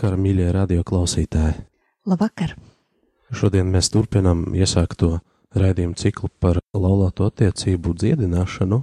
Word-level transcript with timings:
Labvakar, 0.00 0.16
mīļie 0.16 0.46
radioklausītāji! 0.56 1.58
Labvakar! 2.08 2.54
Šodien 3.36 3.68
mēs 3.68 3.90
turpinām 3.92 4.54
iesākto 4.56 5.18
raidījumu 5.52 5.92
ciklu 6.00 6.30
par 6.40 6.62
laulāto 6.72 7.26
attiecību 7.28 7.92
dziedināšanu, 8.00 8.78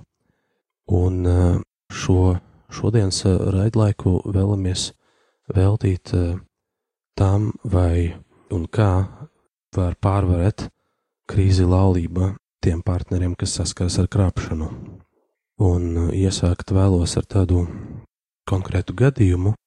un 0.94 1.18
eh, 1.26 1.58
šo 1.90 2.36
šodienas 2.70 3.24
eh, 3.26 3.34
raidlaiku 3.34 4.14
vēlamies 4.30 4.92
veltīt 5.58 6.14
eh, 6.14 6.38
tam, 7.18 7.50
vai 7.66 8.14
un 8.54 8.70
kā 8.70 8.94
var 9.74 9.98
pārvarēt 9.98 10.70
krīzi 11.26 11.66
laulībā 11.66 12.36
tiem 12.62 12.86
partneriem, 12.86 13.34
kas 13.34 13.58
saskaras 13.58 13.98
ar 14.04 14.06
krāpšanu. 14.06 14.70
Un 15.66 16.12
iesākt 16.14 16.78
vēlos 16.78 17.18
ar 17.18 17.26
tādu 17.26 17.66
konkrētu 18.46 18.94
gadījumu, 18.94 19.58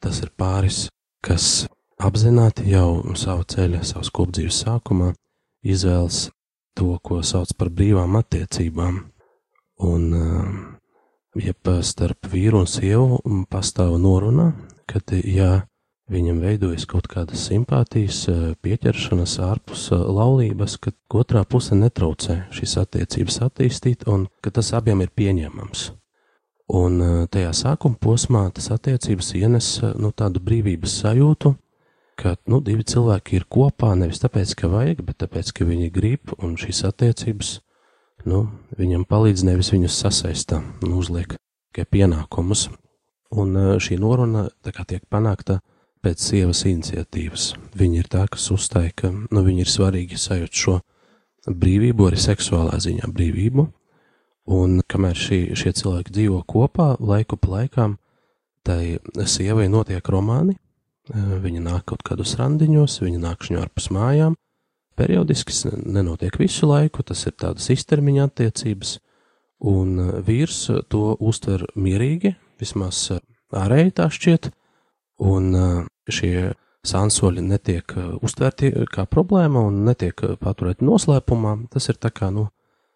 Tas 0.00 0.22
ir 0.24 0.30
pāris, 0.38 0.88
kas 1.24 1.66
apzināti 2.00 2.70
jau 2.72 3.14
savu 3.18 3.44
ceļu, 3.44 3.82
savas 3.84 4.10
kopdzīves 4.16 4.62
sākumā 4.64 5.12
izvēlas 5.60 6.30
to, 6.78 6.94
ko 7.04 7.20
sauc 7.26 7.52
par 7.58 7.68
brīvām 7.68 8.16
attiecībām. 8.20 9.02
Un, 9.84 10.06
ja 11.36 11.54
starp 11.84 12.28
vīru 12.32 12.62
un 12.64 12.68
sievu 12.68 13.20
pastāv 13.52 13.96
noruna, 14.00 14.50
ka, 14.88 15.00
ja 15.24 15.66
viņam 16.10 16.40
veidojas 16.42 16.88
kaut 16.90 17.08
kādas 17.10 17.44
simpātijas, 17.48 18.24
pieķeršanas 18.64 19.36
ārpus 19.44 19.88
laulības, 19.92 20.76
ka 20.82 20.92
otrā 21.20 21.44
puse 21.44 21.76
netraucē 21.78 22.42
šīs 22.56 22.76
attiecības 22.82 23.40
attīstīt 23.46 24.08
un 24.10 24.28
ka 24.42 24.52
tas 24.54 24.72
abiem 24.76 25.04
ir 25.04 25.12
pieņemams. 25.14 25.90
Un 26.70 27.00
eh, 27.02 27.14
tajā 27.26 27.50
sākuma 27.56 27.98
posmā 27.98 28.44
tas 28.54 28.68
attiecības 28.70 29.32
ienes 29.34 29.68
eh, 29.82 29.94
nu, 29.98 30.12
tādu 30.14 30.42
brīvības 30.44 31.00
sajūtu, 31.02 31.54
ka 32.20 32.36
nu, 32.52 32.60
divi 32.62 32.84
cilvēki 32.86 33.40
ir 33.40 33.46
kopā 33.50 33.96
nevis 33.98 34.22
tāpēc, 34.22 34.52
ka 34.54 34.70
vajag, 34.70 35.00
bet 35.06 35.18
tāpēc, 35.24 35.50
ka 35.56 35.66
viņi 35.66 35.90
grib, 35.90 36.34
un 36.38 36.54
šīs 36.60 36.84
attiecības 36.86 37.56
nu, 38.30 38.44
viņam 38.78 39.02
palīdz 39.08 39.42
nevis 39.48 39.72
viņus 39.74 39.98
sasaistā, 40.04 40.60
nu, 40.84 41.00
uzliek 41.00 41.34
tikai 41.34 41.88
pienākumus. 41.96 42.68
Un 43.34 43.58
eh, 43.58 43.72
šī 43.82 43.98
noruna 43.98 44.46
tiek 44.62 45.02
panākta 45.10 45.58
pēc 46.04 46.22
sievas 46.22 46.62
iniciatīvas. 46.70 47.50
Viņa 47.76 48.04
ir 48.04 48.12
tā, 48.14 48.28
kas 48.30 48.46
uzstāja, 48.54 48.94
ka 48.94 49.10
nu, 49.10 49.42
viņi 49.42 49.66
ir 49.66 49.74
svarīgi 49.74 50.22
sajūt 50.22 50.62
šo 50.62 50.78
brīvību, 51.50 52.06
arī 52.06 52.20
seksuālā 52.20 52.78
ziņā 52.78 53.10
brīvību, 53.10 53.66
Un 54.50 54.80
kamēr 54.90 55.14
šī, 55.14 55.38
šie 55.54 55.70
cilvēki 55.78 56.10
dzīvo 56.10 56.40
kopā, 56.50 56.96
laiku 56.98 57.36
pa 57.38 57.52
laikām, 57.54 57.94
tai 58.66 58.98
sievai 59.30 59.68
notiek 59.70 60.02
romāni, 60.10 60.56
eh, 61.14 61.34
viņa 61.44 61.60
nāk 61.62 61.84
kaut 61.92 62.02
kādos 62.02 62.34
randiņos, 62.40 62.98
viņa 63.04 63.20
nāk 63.22 63.46
šņu 63.46 63.60
ārpus 63.62 63.90
mājām, 63.94 64.34
periodiski 64.98 65.54
nenotiek 65.86 66.34
visu 66.38 66.66
laiku, 66.66 67.04
tas 67.06 67.22
ir 67.26 67.36
tādas 67.38 67.70
iztermiņa 67.70 68.26
attiecības, 68.26 68.98
un 69.60 70.00
eh, 70.00 70.10
vīrs 70.26 70.64
to 70.90 71.14
uztver 71.20 71.68
mierīgi, 71.76 72.34
vismaz 72.58 73.04
eh, 73.14 73.22
ārēji 73.54 73.94
tā 74.02 74.08
šķiet, 74.10 74.50
un 75.20 75.54
šie 76.08 76.54
sansoļi 76.86 77.42
netiek 77.44 77.92
uztverti 78.24 78.72
kā 78.90 79.04
problēma 79.04 79.62
un 79.68 79.84
netiek 79.84 80.16
paturēti 80.40 80.86
noslēpumā, 80.88 81.56
tas 81.70 81.90
ir 81.92 82.00
tā 82.00 82.10
kā, 82.10 82.32
nu, 82.34 82.48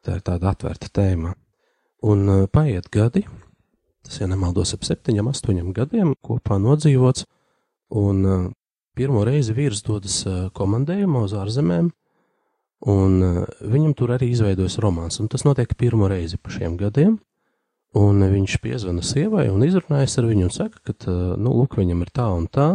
tā 0.03 0.19
ir 0.19 0.25
tāda 0.25 0.55
atvērta 0.55 0.89
tēma. 0.89 1.35
Un 2.05 2.29
uh, 2.29 2.45
paiet 2.53 2.91
gadi, 2.93 3.25
tas, 4.05 4.19
ja 4.21 4.29
nemaldos, 4.29 4.75
ap 4.77 4.85
septiņiem, 4.85 5.31
astoņiem 5.31 5.73
gadiem 5.77 6.13
kopā 6.25 6.59
nodzīvots, 6.61 7.25
un 7.97 8.25
uh, 8.29 8.49
pirmo 8.99 9.25
reizi 9.25 9.57
vīrs 9.57 9.81
dodas 9.87 10.19
uh, 10.29 10.49
komandējumā 10.57 11.25
uz 11.25 11.37
ārzemēm, 11.39 11.93
un 12.85 13.15
viņam 13.65 13.95
tur 13.97 14.11
arī 14.13 14.29
izveidojas 14.35 14.77
romāns, 14.85 15.17
un 15.23 15.31
tas 15.33 15.47
notiek 15.47 15.71
pirmo 15.81 16.05
reizi 16.11 16.37
pa 16.37 16.53
šiem 16.53 16.75
gadiem, 16.77 17.15
un 17.97 18.21
viņš 18.29 18.59
piezvana 18.61 19.01
sievai 19.07 19.47
un 19.49 19.65
izrunājas 19.65 20.19
ar 20.21 20.29
viņu 20.29 20.51
un 20.51 20.53
saka, 20.53 20.83
ka, 20.85 21.15
nu, 21.41 21.55
lūk, 21.63 21.79
viņam 21.81 22.05
ir 22.05 22.13
tā 22.13 22.27
un 22.35 22.45
tā, 22.53 22.75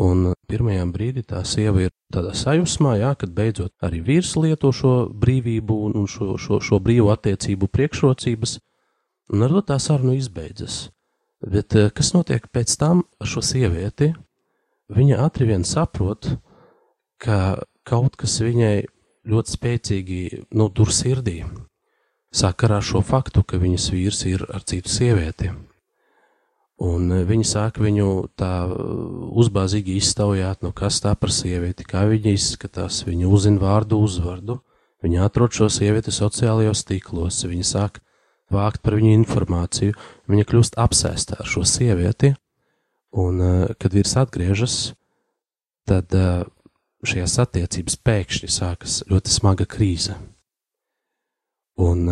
Un 0.00 0.32
pirmajā 0.50 0.84
brīdī 0.90 1.22
tā 1.22 1.44
sieva 1.46 1.84
ir 1.84 1.92
tādā 2.12 2.32
sajūsmā, 2.34 2.96
jā, 2.98 3.12
kad 3.18 3.30
beidzot 3.34 3.70
arī 3.84 4.00
vīrs 4.02 4.32
lieto 4.40 4.72
šo 4.74 4.94
brīvību 5.10 5.76
un 5.86 6.08
šo, 6.10 6.34
šo, 6.40 6.58
šo 6.58 6.80
brīvu 6.82 7.12
attiecību 7.14 7.68
priekšrocības, 7.70 8.58
un 9.30 9.46
ar 9.46 9.54
to 9.54 9.62
tā 9.70 9.78
saruna 9.78 10.16
izbeidzas. 10.18 10.88
Bet 11.44 11.76
eh, 11.78 11.90
kas 11.94 12.14
notiek 12.16 12.48
pēc 12.50 12.74
tam 12.80 13.04
ar 13.20 13.30
šo 13.30 13.44
sievieti? 13.44 14.10
Viņa 14.94 15.20
ātri 15.24 15.46
vien 15.48 15.62
saprot, 15.64 16.26
ka 17.22 17.62
kaut 17.86 18.18
kas 18.20 18.40
viņai 18.42 18.84
ļoti 19.30 19.54
spēcīgi 19.56 20.20
nu, 20.58 20.68
dur 20.68 20.90
sirdī 20.92 21.44
sakarā 22.34 22.80
ar 22.80 22.84
šo 22.84 23.00
faktu, 23.04 23.44
ka 23.46 23.60
viņas 23.62 23.88
vīrs 23.94 24.24
ir 24.28 24.44
ar 24.50 24.66
citu 24.66 24.90
sievieti. 24.90 25.52
Un 26.82 27.06
e, 27.14 27.22
viņi 27.26 27.46
sāk 27.46 27.78
viņu 27.78 28.08
tā 28.38 28.66
e, 28.66 28.76
uzbāzīgi 29.38 29.98
iztaujāt, 30.00 30.64
nu 30.66 30.72
kas 30.74 30.98
tā 31.04 31.12
par 31.14 31.30
sievieti, 31.30 31.86
kā 31.86 32.02
viņa 32.10 32.32
izskatās, 32.34 33.04
viņa 33.06 33.30
uzzina 33.30 33.62
vārdu 33.62 34.00
uzvardu, 34.02 34.58
viņa 35.04 35.28
atrod 35.28 35.54
šo 35.54 35.68
sievieti 35.70 36.14
sociālajos 36.14 36.82
tīklos, 36.88 37.44
viņa 37.46 37.68
sāk 37.68 38.00
vākt 38.50 38.82
par 38.82 38.98
viņu 38.98 39.12
informāciju, 39.20 39.94
viņa 40.30 40.46
kļūst 40.50 40.78
apsēstā 40.82 41.38
ar 41.38 41.50
šo 41.50 41.62
sievieti, 41.68 42.34
un 43.14 43.38
e, 43.38 43.54
kad 43.78 43.94
vīrs 43.94 44.16
atgriežas, 44.24 44.78
tad 45.86 46.10
šajās 47.04 47.34
attiecības 47.42 47.98
pēkšņi 48.00 48.48
sākas 48.50 49.02
ļoti 49.10 49.30
smaga 49.30 49.66
krīze. 49.68 50.16
Un 51.84 52.06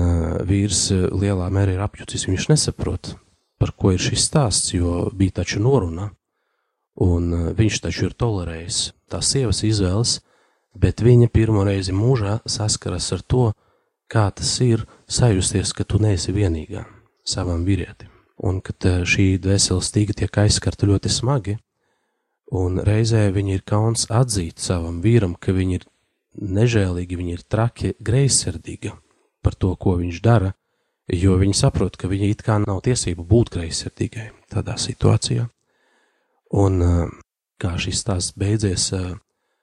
vīrs 0.45 0.91
lielā 0.93 1.47
mērā 1.55 1.79
ir 1.79 1.81
apjucis, 1.81 2.27
viņš 2.29 2.49
nesaprot, 2.51 3.15
par 3.63 3.71
ko 3.79 3.93
ir 3.95 4.03
šis 4.03 4.25
stāsts, 4.27 4.73
jo 4.75 5.07
bija 5.15 5.39
taču 5.39 5.61
noruna, 5.63 6.09
un 6.99 7.29
uh, 7.31 7.43
viņš 7.55 7.77
taču 7.85 8.09
ir 8.09 8.17
tolerējis 8.19 8.79
tās 9.13 9.29
sievas 9.31 9.63
izvēles, 9.63 10.17
bet 10.75 11.05
viņa 11.07 11.29
pirmo 11.31 11.63
reizi 11.69 11.95
mūžā 11.95 12.41
saskaras 12.43 13.13
ar 13.15 13.23
to, 13.23 13.45
kā 14.11 14.25
tas 14.35 14.51
ir 14.67 14.83
sajusties, 15.07 15.71
ka 15.79 15.87
tu 15.87 16.01
neesi 16.03 16.35
vienīgā 16.35 16.83
savam 17.23 17.63
vīrietim, 17.69 18.11
un 18.43 18.59
ka 18.67 18.75
uh, 18.75 19.05
šī 19.07 19.37
dvēseles 19.45 19.93
stīga 19.93 20.19
tiek 20.25 20.41
aizskarta 20.43 20.91
ļoti 20.91 21.13
smagi, 21.15 21.55
un 22.59 22.83
reizē 22.83 23.29
viņa 23.31 23.61
ir 23.61 23.63
kauns 23.63 24.09
atzīt 24.11 24.59
savam 24.59 24.99
vīram, 25.07 25.39
ka 25.39 25.55
viņa 25.55 25.79
ir 25.79 25.87
nežēlīgi, 26.35 27.21
viņa 27.23 27.39
ir 27.39 27.47
traki, 27.47 27.95
greizsirdīga 28.03 28.97
par 29.39 29.55
to, 29.55 29.71
ko 29.79 29.95
viņš 30.03 30.19
dara, 30.27 30.51
jo 31.13 31.37
viņi 31.41 31.57
saprot, 31.57 31.97
ka 32.01 32.11
viņi 32.11 32.33
it 32.33 32.43
kā 32.47 32.59
nav 32.63 32.83
tiesību 32.87 33.25
būt 33.29 33.53
greizsirdīgai 33.57 34.31
tādā 34.53 34.79
situācijā. 34.81 35.47
Un 36.53 36.81
kā 37.61 37.77
šis 37.81 38.03
stāsts 38.03 38.37
beidzies, 38.37 38.91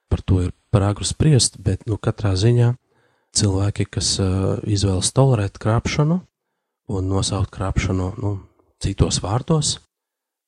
par 0.10 0.22
to 0.26 0.44
ir 0.48 0.54
agru 0.72 1.06
spriest, 1.06 1.60
bet 1.62 1.86
nu 1.90 1.98
katrā 1.98 2.36
ziņā 2.38 2.74
cilvēki, 3.36 3.90
kas 3.90 4.16
izvēlas 4.70 5.12
tolerēt 5.14 5.60
krāpšanu 5.62 6.22
un 6.90 7.10
nosaukt 7.10 7.52
krāpšanu 7.54 8.14
nu, 8.22 8.34
citos 8.82 9.22
vārdos, 9.22 9.78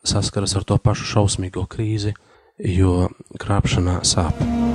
saskaras 0.06 0.56
ar 0.57 0.65
to 0.65 0.77
pašu 0.81 1.09
šausmīgo 1.13 1.68
krīzi, 1.69 2.15
jo 2.57 3.09
krāpšanā 3.42 4.01
sāp. 4.07 4.71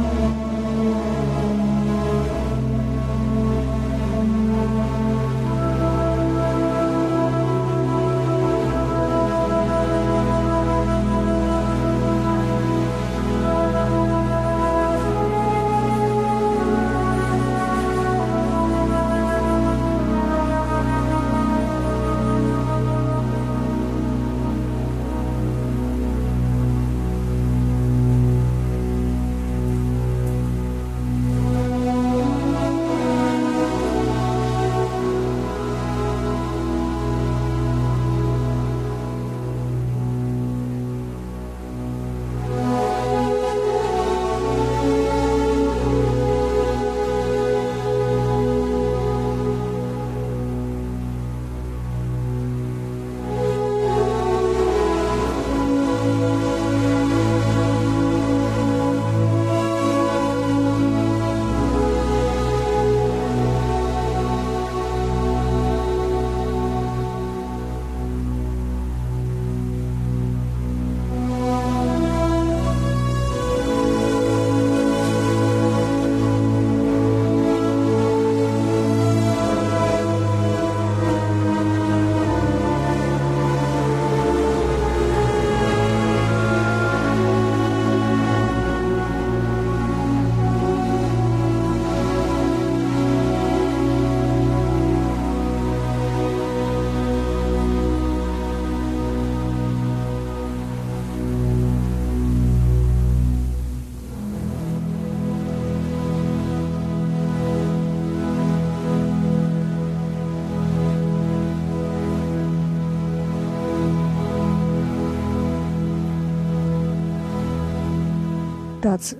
Tāds 118.82 119.14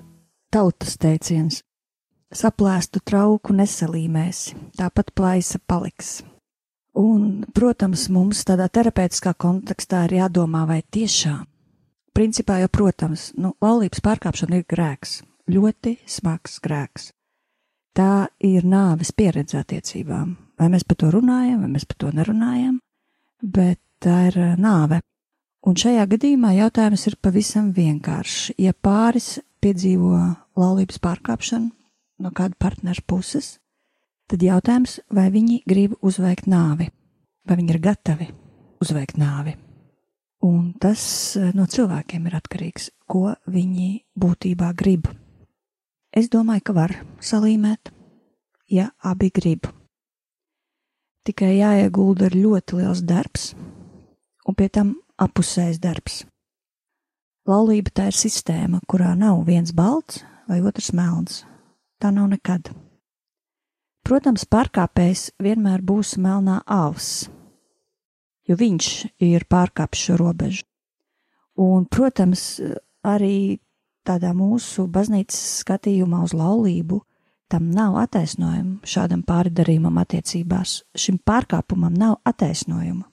tautas 0.52 0.96
teiciens: 1.00 1.60
saplēstu 2.34 3.00
trauku 3.04 3.54
nesalīmēsi, 3.56 4.56
tāpat 4.78 5.12
plaisa 5.16 5.60
paliks. 5.66 6.20
Un, 6.96 7.44
protams, 7.54 8.06
mums 8.08 8.44
tādā 8.48 8.70
terapeitiskā 8.72 9.34
kontekstā 9.36 10.06
ir 10.06 10.16
jādomā, 10.22 10.64
vai 10.68 10.80
tiešām, 10.82 11.44
principā 12.16 12.62
jau, 12.62 12.70
protams, 12.72 13.30
nu, 13.36 13.52
laulības 13.60 14.00
pārkāpšana 14.04 14.62
ir 14.62 14.64
grēks, 14.68 15.20
ļoti 15.52 15.98
smags 16.08 16.56
grēks. 16.64 17.10
Tā 17.96 18.28
ir 18.44 18.64
nāves 18.68 19.12
pieredze 19.16 19.60
attiecībām. 19.60 20.34
Vai 20.56 20.70
mēs 20.72 20.84
par 20.88 20.98
to 21.00 21.10
runājam, 21.12 21.60
vai 21.64 21.70
mēs 21.74 21.84
par 21.88 21.98
to 22.00 22.10
nerunājam, 22.16 22.78
bet 23.40 23.80
tā 24.00 24.26
ir 24.30 24.38
nāve. 24.60 25.02
Un 25.66 25.74
šajā 25.74 26.04
gadījumā 26.06 26.52
jautājums 26.60 27.08
ir 27.10 27.16
pavisam 27.18 27.72
vienkāršs. 27.74 28.52
Ja 28.62 28.70
pāris 28.70 29.40
piedzīvo 29.58 30.14
laulības 30.54 31.00
pārkāpšanu 31.02 31.72
no 32.22 32.30
kāda 32.30 32.54
partnera 32.54 33.02
puses, 33.02 33.56
tad 34.30 34.44
jautājums, 34.46 35.00
vai 35.10 35.26
viņi 35.34 35.64
grib 35.66 35.96
uzveikt 36.06 36.46
nāvi, 36.46 36.86
vai 37.42 37.56
viņi 37.58 37.74
ir 37.74 37.80
gatavi 37.82 38.28
uzveikt 38.84 39.18
nāvi. 39.18 39.56
Un 40.46 40.68
tas 40.78 41.02
eh, 41.34 41.50
no 41.56 41.66
cilvēkiem 41.66 42.28
ir 42.28 42.36
atkarīgs, 42.38 42.92
ko 43.10 43.32
viņi 43.50 43.88
būtībā 44.14 44.68
grib. 44.78 45.08
Es 46.14 46.30
domāju, 46.30 46.62
ka 46.68 46.76
var 46.76 46.94
salīmēt, 47.18 47.90
ja 48.70 48.92
abi 49.02 49.32
grib. 49.34 49.66
Tikai 51.26 51.56
jāiegulda 51.56 52.30
ļoti 52.30 52.78
liels 52.78 53.02
darbs, 53.02 53.50
un 54.46 54.54
pie 54.54 54.70
tam 54.70 54.94
apusējs 55.22 55.80
darbs. 55.82 56.24
Laulība 57.46 57.92
tā 57.94 58.08
ir 58.10 58.16
sistēma, 58.18 58.80
kurā 58.90 59.14
nav 59.18 59.44
viens 59.46 59.72
balts 59.72 60.24
vai 60.48 60.60
otrs 60.66 60.92
melns. 60.92 61.44
Tā 62.02 62.10
nav 62.12 62.28
nekad. 62.32 62.72
Protams, 64.06 64.44
pārkāpējs 64.46 65.30
vienmēr 65.42 65.82
būs 65.82 66.14
melnā 66.22 66.60
avs, 66.70 67.26
jo 68.46 68.54
viņš 68.58 68.90
ir 69.26 69.46
pārkāpis 69.50 70.04
šo 70.06 70.18
robežu. 70.20 70.62
Un, 71.58 71.86
protams, 71.90 72.60
arī 73.02 73.58
tādā 74.06 74.30
mūsu 74.36 74.86
baznīcas 74.92 75.40
skatījumā 75.62 76.22
uz 76.26 76.36
laulību 76.36 77.00
tam 77.50 77.70
nav 77.70 77.96
attaisnojumu 78.02 78.86
šādam 78.86 79.22
pārdarījumam 79.26 79.98
attiecībās. 80.02 80.82
Šim 80.94 81.18
pārkāpumam 81.26 81.94
nav 81.94 82.18
attaisnojumu. 82.26 83.06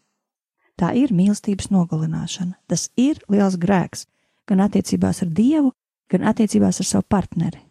Tā 0.80 0.90
ir 0.98 1.14
mīlestības 1.14 1.70
nogalināšana. 1.74 2.58
Tas 2.68 2.90
ir 2.98 3.22
liels 3.30 3.60
grēks, 3.62 4.08
gan 4.50 4.64
attiecībās 4.66 5.22
ar 5.24 5.30
Dievu, 5.30 5.74
gan 6.12 6.26
attiecībās 6.30 6.82
ar 6.82 6.90
savu 6.90 7.06
partneri. 7.10 7.62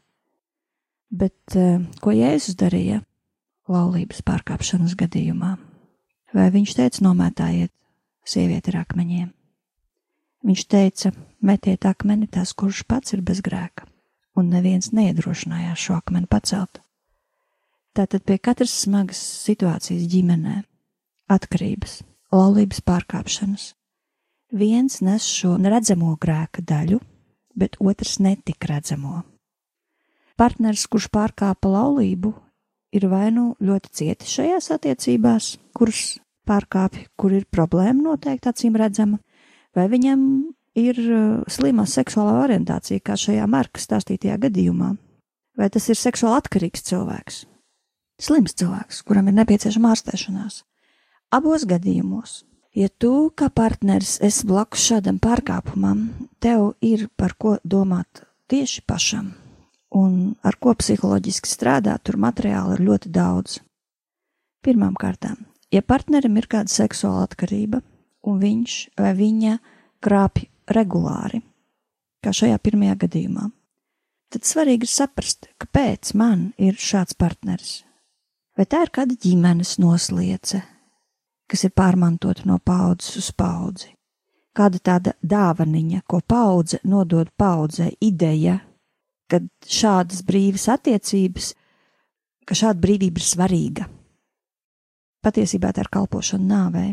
Bet 1.13 1.57
uh, 1.59 1.83
ko 2.01 2.15
Jēzus 2.15 2.57
darīja 2.57 3.03
laulības 3.69 4.23
pārkāpšanas 4.27 4.97
gadījumā? 4.99 5.57
Vai 6.33 6.49
viņš 6.55 6.77
teica, 6.79 7.03
nomētājiet 7.05 7.73
sievieti 8.25 8.73
ar 8.73 8.85
akmeņiem? 8.87 9.29
Viņš 10.43 10.63
teica, 10.67 11.13
metiet 11.45 11.85
akmeni 11.87 12.27
tas, 12.31 12.55
kurš 12.57 12.83
pats 12.89 13.15
ir 13.15 13.21
bez 13.23 13.43
grēka, 13.45 13.85
un 14.35 14.49
neviens 14.51 14.91
neiedrošinājās 14.97 15.85
šo 15.85 15.99
akmeni 16.01 16.31
pacelt. 16.31 16.81
Tātad 17.93 18.25
pie 18.25 18.39
katras 18.41 18.73
smagas 18.87 19.21
situācijas 19.45 20.09
ģimenē, 20.09 20.63
atkarības, 21.31 22.01
laulības 22.33 22.81
pārkāpšanas, 22.87 23.73
Viens 24.53 24.99
nes 25.01 25.25
šo 25.25 25.55
redzamo 25.57 26.11
grēka 26.21 26.61
daļu, 26.61 26.99
bet 27.57 27.79
otrs 27.81 28.19
netik 28.21 28.67
redzamo. 28.69 29.23
Partners, 30.37 30.85
kurš 30.93 31.07
pārkāpa 31.09 31.71
laulību, 31.73 32.35
ir 32.93 33.07
vai 33.09 33.31
nu 33.33 33.55
ļoti 33.65 33.93
cieti 33.97 34.29
šajās 34.29 34.69
attiecībās, 34.77 35.55
kuras 35.73 36.19
pārkāpj, 36.45 37.07
kur 37.17 37.33
ir 37.33 37.47
problēma 37.49 38.11
noteikti 38.11 38.51
acīm 38.51 38.77
redzama, 38.77 39.23
vai 39.73 39.87
viņam 39.89 40.27
ir 40.77 41.01
uh, 41.01 41.23
slima 41.49 41.87
seksuālā 41.89 42.43
orientācija, 42.43 43.01
kā 43.01 43.17
šajā 43.17 43.49
Marka 43.49 43.81
stāstītajā 43.81 44.37
gadījumā, 44.43 44.91
vai 45.57 45.71
tas 45.73 45.89
ir 45.89 45.97
seksuāli 45.97 46.43
atkarīgs 46.43 46.85
cilvēks, 46.91 47.41
slims 48.21 48.53
cilvēks, 48.61 49.01
kuram 49.09 49.33
ir 49.33 49.39
nepieciešama 49.41 49.95
ārstēšanās. 49.97 50.61
Abos 51.33 51.65
gadījumos 51.69 52.43
Ja 52.73 52.89
tu 52.89 53.29
kā 53.37 53.51
partneris 53.53 54.15
esi 54.25 54.47
blakus 54.49 54.81
šādam 54.89 55.19
pārkāpumam, 55.21 56.07
tev 56.41 56.71
ir 56.81 57.05
par 57.21 57.35
ko 57.37 57.59
domāt 57.69 58.23
tieši 58.49 58.81
pašam, 58.89 59.27
un 59.93 60.39
ar 60.41 60.57
ko 60.57 60.73
psiholoģiski 60.81 61.53
strādāt, 61.53 62.07
tur 62.09 62.17
materiāli 62.17 62.79
ir 62.79 62.85
ļoti 62.89 63.13
daudz. 63.13 63.59
Pirmām 64.65 64.97
kārtām, 64.97 65.37
ja 65.69 65.85
partnerim 65.85 66.41
ir 66.41 66.49
kāda 66.49 66.73
seksuāla 66.73 67.27
atkarība, 67.29 67.83
un 68.25 68.41
viņš 68.41 68.81
vai 68.97 69.13
viņa 69.21 69.59
krāpj 70.01 70.49
regulāri, 70.73 71.45
kā 72.25 72.33
šajā 72.33 72.57
pirmajā 72.57 72.97
gadījumā, 73.05 73.51
tad 74.33 74.49
svarīgi 74.49 74.89
ir 74.89 74.97
saprast, 74.97 75.53
kāpēc 75.61 76.17
man 76.17 76.55
ir 76.57 76.81
šāds 76.81 77.21
partneris. 77.21 77.83
Vai 78.57 78.65
tā 78.65 78.87
ir 78.87 78.97
kāda 78.97 79.13
ģimenes 79.13 79.77
nosliece, 79.83 80.65
kas 81.51 81.65
ir 81.67 81.75
pārmantota 81.77 82.47
no 82.49 82.59
paudzes 82.59 83.19
uz 83.21 83.31
paudzi. 83.37 83.93
Kāda 84.53 84.79
tāda 84.85 85.15
dāvaniņa, 85.25 86.03
ko 86.09 86.21
paudze 86.29 86.83
nodod 86.85 87.31
paudzē, 87.41 87.89
ideja, 88.05 88.59
ka 89.31 89.41
šādas 89.65 90.21
brīvas 90.29 90.69
attiecības, 90.75 91.53
ka 92.45 92.59
šāda 92.59 92.83
brīvība 92.83 93.23
ir 93.23 93.27
svarīga. 93.27 93.89
Patiesībā 95.23 95.71
tā 95.73 95.87
ir 95.87 95.93
kalpošana 95.95 96.49
nāvei. 96.51 96.91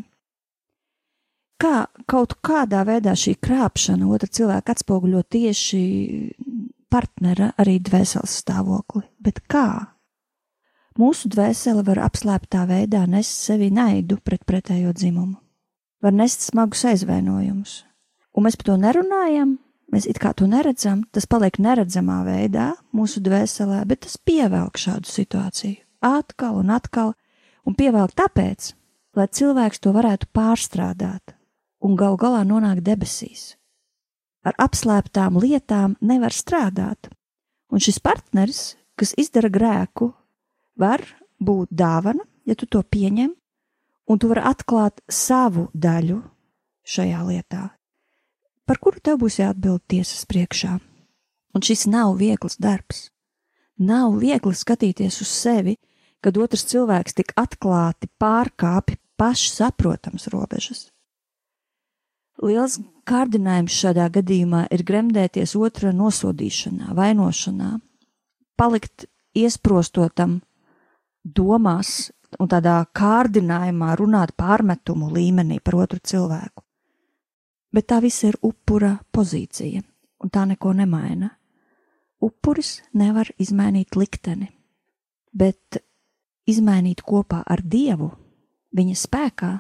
Kā 1.60 1.90
kaut 2.08 2.38
kādā 2.46 2.86
veidā 2.88 3.12
šī 3.20 3.36
krāpšana 3.44 4.08
otra 4.08 4.30
cilvēka 4.32 4.78
atspoguļo 4.78 5.26
tieši 5.28 5.82
partnera 6.90 7.52
arī 7.60 7.80
dvēseles 7.84 8.38
stāvokli, 8.44 9.04
bet 9.20 9.42
kā? 9.52 9.99
Mūsu 10.98 11.30
dvēsele 11.30 11.84
var 11.86 12.02
apslēptā 12.08 12.66
veidā 12.70 13.06
nest 13.08 13.46
sevi 13.46 13.70
naidu 13.70 14.18
pret 14.24 14.42
pretējo 14.48 14.94
dzimumu, 14.96 15.38
var 16.02 16.16
nest 16.16 16.48
smagus 16.48 16.82
aizvainojumus, 16.90 17.84
un 18.34 18.48
mēs 18.48 18.58
par 18.58 18.72
to 18.72 18.78
nerunājam, 18.82 19.58
mēs 19.94 20.08
it 20.10 20.20
kā 20.22 20.34
to 20.34 20.48
neredzam, 20.50 21.04
tas 21.14 21.30
paliek 21.30 21.60
neredzamā 21.62 22.24
veidā 22.26 22.72
mūsu 22.96 23.22
dvēselē, 23.22 23.84
bet 23.86 24.04
tas 24.08 24.18
pievelk 24.18 24.82
šādu 24.82 25.10
situāciju. 25.10 25.78
Atkal 26.02 26.58
un 26.62 26.72
atkal, 26.72 27.14
un 27.68 27.76
pievelk 27.76 28.16
tāpēc, 28.18 28.74
lai 29.16 29.28
cilvēks 29.28 29.82
to 29.84 29.94
varētu 29.94 30.30
pārstrādāt. 30.34 31.36
Un 31.84 31.96
gal 31.96 32.18
galā 32.20 32.44
nonākt 32.48 32.84
debesīs. 32.84 33.56
Ar 34.44 34.56
apslēptām 34.60 35.38
lietām 35.40 35.96
nevar 36.02 36.36
strādāt, 36.36 37.12
un 37.72 37.84
šis 37.84 38.00
partneris, 38.04 38.76
kas 39.00 39.14
izdara 39.20 39.52
grēku, 39.52 40.14
var 40.80 41.04
būt 41.40 41.72
dāvana, 41.72 42.26
ja 42.48 42.56
tu 42.56 42.68
to 42.68 42.82
pieņem, 42.84 43.34
un 44.10 44.20
tu 44.20 44.30
vari 44.32 44.44
atklāt 44.50 45.04
savu 45.06 45.68
daļu 45.74 46.22
šajā 46.90 47.22
lietā, 47.28 47.64
par 48.66 48.80
kuru 48.82 49.02
tev 49.04 49.20
būs 49.24 49.40
jāatbild 49.42 49.86
tiesas 49.92 50.26
priekšā. 50.30 50.80
Un 51.54 51.66
šis 51.66 51.88
nav 51.90 52.14
viegls 52.20 52.60
darbs. 52.62 53.10
Nav 53.80 54.20
viegli 54.22 54.54
skatīties 54.54 55.22
uz 55.24 55.30
sevi, 55.34 55.78
kad 56.22 56.38
otrs 56.38 56.68
cilvēks 56.70 57.16
tik 57.18 57.34
atklāti 57.40 58.10
pārkāpj 58.22 59.00
pašsaprotams 59.20 60.28
robežas. 60.34 60.90
Liels 62.40 62.78
kārdinājums 63.10 63.76
šādā 63.76 64.06
gadījumā 64.16 64.66
ir 64.72 64.84
gremdēties 64.88 65.56
otra 65.60 65.92
nosodīšanā, 65.96 66.94
vainošanā, 66.96 67.72
palikt 68.60 69.10
iesprostotam 69.36 70.40
domās 71.24 72.12
un 72.40 72.50
tādā 72.50 72.82
kārdinājumā 72.96 73.96
runāt 74.00 74.36
pārmetumu 74.38 75.10
līmenī 75.14 75.60
par 75.64 75.80
otru 75.84 76.00
cilvēku. 76.04 76.64
Bet 77.74 77.90
tā 77.90 78.00
viss 78.02 78.24
ir 78.26 78.38
upura 78.42 78.96
pozīcija, 79.14 79.82
un 80.24 80.30
tā 80.34 80.46
neko 80.50 80.74
nemaina. 80.74 81.30
Upuris 82.20 82.80
nevar 82.94 83.30
izmainīt 83.40 83.96
likteni, 83.96 84.50
bet 85.32 85.80
izmainīt 86.50 87.04
kopā 87.06 87.44
ar 87.46 87.62
Dievu, 87.64 88.10
viņa 88.76 88.96
spēkā, 89.00 89.52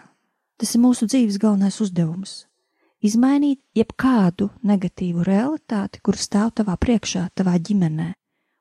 tas 0.59 0.75
ir 0.75 0.83
mūsu 0.83 1.07
dzīves 1.07 1.39
galvenais 1.39 1.79
uzdevums. 1.81 2.43
Izmainīt 2.99 3.61
jebkādu 3.77 4.49
negatīvu 4.67 5.23
realitāti, 5.23 6.01
kur 6.03 6.19
stāv 6.19 6.51
tavā 6.59 6.75
priekšā, 6.75 7.29
tavā 7.31 7.55
ģimenē, 7.55 8.09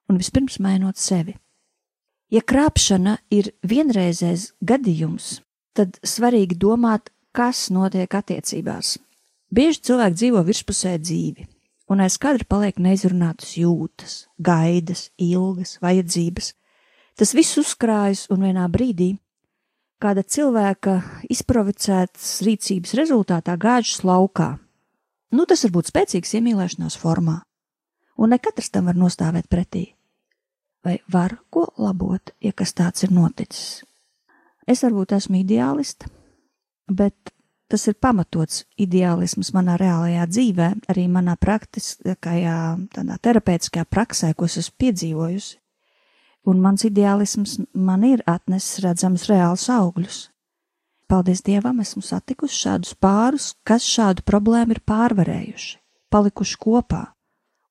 un 0.08 0.20
vispirms 0.20 0.60
mainot 0.62 1.00
sevi. 1.00 1.34
Ja 2.28 2.42
krāpšana 2.44 3.18
ir 3.32 3.54
vienreizējs 3.64 4.50
gadījums, 4.60 5.38
tad 5.72 5.96
svarīgi 6.04 6.58
domāt, 6.60 7.08
kas 7.32 7.68
notiek 7.72 8.12
attiecībās. 8.12 8.98
Bieži 9.48 9.80
cilvēki 9.88 10.18
dzīvo 10.20 10.42
virspusē 10.44 10.98
dzīvi, 11.00 11.46
un 11.88 12.02
aiz 12.04 12.18
kadra 12.20 12.44
paliek 12.44 12.76
neizrunātas 12.84 13.54
jūtas, 13.56 14.18
gaidas, 14.36 15.08
ilgas, 15.16 15.78
vajadzības. 15.80 16.52
Tas 17.16 17.32
viss 17.32 17.56
uzkrājas 17.62 18.26
un 18.34 18.44
vienā 18.44 18.68
brīdī 18.68 19.14
kāda 20.02 20.22
cilvēka 20.22 21.00
izprovocētas 21.32 22.38
rīcības 22.46 22.94
rezultātā 22.98 23.56
gāžas 23.58 24.04
laukā. 24.04 24.56
Nu, 25.32 25.44
tas 25.48 25.64
var 25.64 25.78
būt 25.78 25.90
spēcīgs 25.90 26.36
iemīlēšanās 26.38 26.96
formā, 27.00 27.40
un 28.16 28.36
ne 28.36 28.38
katrs 28.40 28.70
tam 28.72 28.88
var 28.88 29.00
nostāvēt 29.00 29.48
pretī. 29.48 29.97
Vai 30.84 30.98
var 31.12 31.38
ko 31.50 31.66
labot, 31.78 32.30
ja 32.40 32.52
kas 32.54 32.72
tāds 32.74 33.02
ir 33.02 33.10
noticis? 33.14 33.82
Es 34.68 34.84
varbūt 34.84 35.16
esmu 35.16 35.40
ideālista, 35.40 36.06
bet 36.86 37.32
tas 37.68 37.86
ir 37.90 37.96
pamatots 38.00 38.62
ideālisms 38.80 39.50
manā 39.56 39.74
reālajā 39.80 40.26
dzīvē, 40.30 40.68
arī 40.92 41.06
manā 41.10 41.34
praktiskajā, 41.40 42.58
tādā 42.94 43.18
terapeitiskajā 43.24 43.88
praksē, 43.90 44.32
ko 44.36 44.46
esmu 44.46 44.76
piedzīvojusi. 44.84 45.58
Un 46.48 46.62
mans 46.64 46.84
ideālisms 46.86 47.58
man 47.74 48.06
ir 48.06 48.22
atnesis 48.26 48.84
redzams 48.84 49.26
reāls 49.28 49.66
augļus. 49.72 50.28
Paldies 51.08 51.42
Dievam, 51.44 51.80
esmu 51.80 52.04
satikusi 52.04 52.62
šādus 52.62 52.94
pārus, 53.00 53.50
kas 53.64 53.84
šādu 53.88 54.22
problēmu 54.28 54.76
ir 54.76 54.82
pārvarējuši, 54.86 55.76
palikuši 56.12 56.58
kopā, 56.60 57.02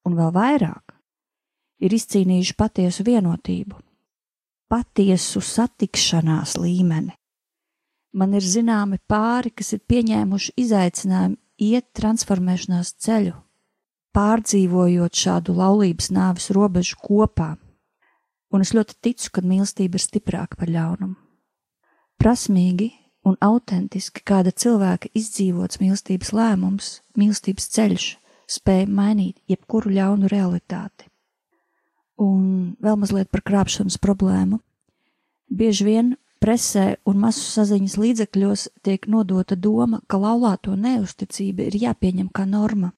un 0.05 0.17
vēl 0.17 0.33
vairāk 0.33 0.86
ir 1.79 1.93
izcīnījuši 1.93 2.57
patiesu 2.57 3.05
vienotību, 3.07 3.79
patiesu 4.71 5.41
satikšanās 5.43 6.57
līmeni, 6.61 7.13
Man 8.17 8.33
ir 8.33 8.41
zināmi 8.41 8.97
pāri, 9.05 9.51
kas 9.53 9.75
ir 9.75 9.81
pieņēmuši 9.91 10.55
izaicinājumu 10.57 11.35
iet 11.61 11.85
transformēšanās 11.99 12.95
ceļu, 13.03 13.33
pārdzīvojot 14.17 15.19
šādu 15.21 15.53
laulības 15.57 16.09
nāves 16.15 16.49
robežu 16.55 16.97
kopā, 17.03 17.51
un 18.49 18.63
es 18.65 18.71
ļoti 18.73 18.97
ticu, 19.05 19.33
ka 19.35 19.43
mīlestība 19.45 19.99
ir 19.99 20.05
stiprāka 20.05 20.57
par 20.57 20.71
ļaunumu. 20.73 21.13
Prasmīgi 22.17 22.89
un 23.27 23.35
autentiski 23.43 24.23
kāda 24.25 24.49
cilvēka 24.49 25.11
izdzīvots 25.13 25.77
mīlestības 25.83 26.33
lēmums, 26.33 26.89
mīlestības 27.19 27.69
ceļš 27.75 28.07
spēja 28.49 28.87
mainīt 28.87 29.43
jebkuru 29.51 29.91
ļaunu 29.99 30.31
realitāti. 30.31 31.11
Un 32.17 32.75
vēl 32.81 32.97
mazliet 32.97 33.29
par 33.29 33.43
krāpšanas 33.45 33.99
problēmu. 34.01 34.59
Bieži 35.47 35.85
vien 35.85 36.15
presē 36.41 36.97
un 37.05 37.19
masu 37.21 37.43
saziņas 37.45 37.97
līdzekļos 38.01 38.67
tiek 38.85 39.07
nodota 39.09 39.55
doma, 39.55 40.01
ka 40.07 40.19
laulāto 40.21 40.75
neusticība 40.75 41.67
ir 41.67 41.77
jāpieņem 41.81 42.29
kā 42.33 42.45
norma, 42.49 42.91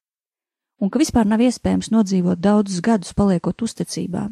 un 0.80 0.90
ka 0.90 1.00
vispār 1.00 1.28
nav 1.28 1.42
iespējams 1.44 1.92
nodzīvot 1.92 2.40
daudzus 2.40 2.80
gadus 2.84 3.14
paliekot 3.16 3.62
uzticībā. 3.62 4.28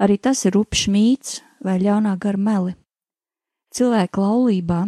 Arī 0.00 0.16
tas 0.16 0.44
ir 0.48 0.56
upšs 0.56 0.88
mīts 0.88 1.40
vai 1.60 1.76
ļaunā 1.80 2.16
gara 2.20 2.40
meli. 2.40 2.74
Cilvēki 3.70 4.20
laulībā, 4.20 4.80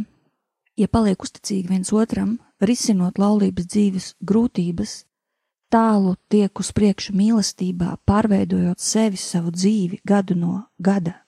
ja 0.81 0.89
paliek 0.89 1.21
uzticīgi 1.23 1.69
viens 1.69 1.93
otram, 1.93 2.39
risinot 2.65 3.21
laulības 3.21 3.69
dzīves 3.69 4.07
grūtības, 4.25 5.03
tālu 5.73 6.17
tiek 6.33 6.61
uz 6.61 6.71
priekšu 6.77 7.15
mīlestībā, 7.17 7.97
pārveidojot 8.09 8.81
sevi 8.83 9.21
savu 9.21 9.53
dzīvi 9.55 10.03
gadu 10.07 10.37
no 10.39 10.57
gada. 10.79 11.23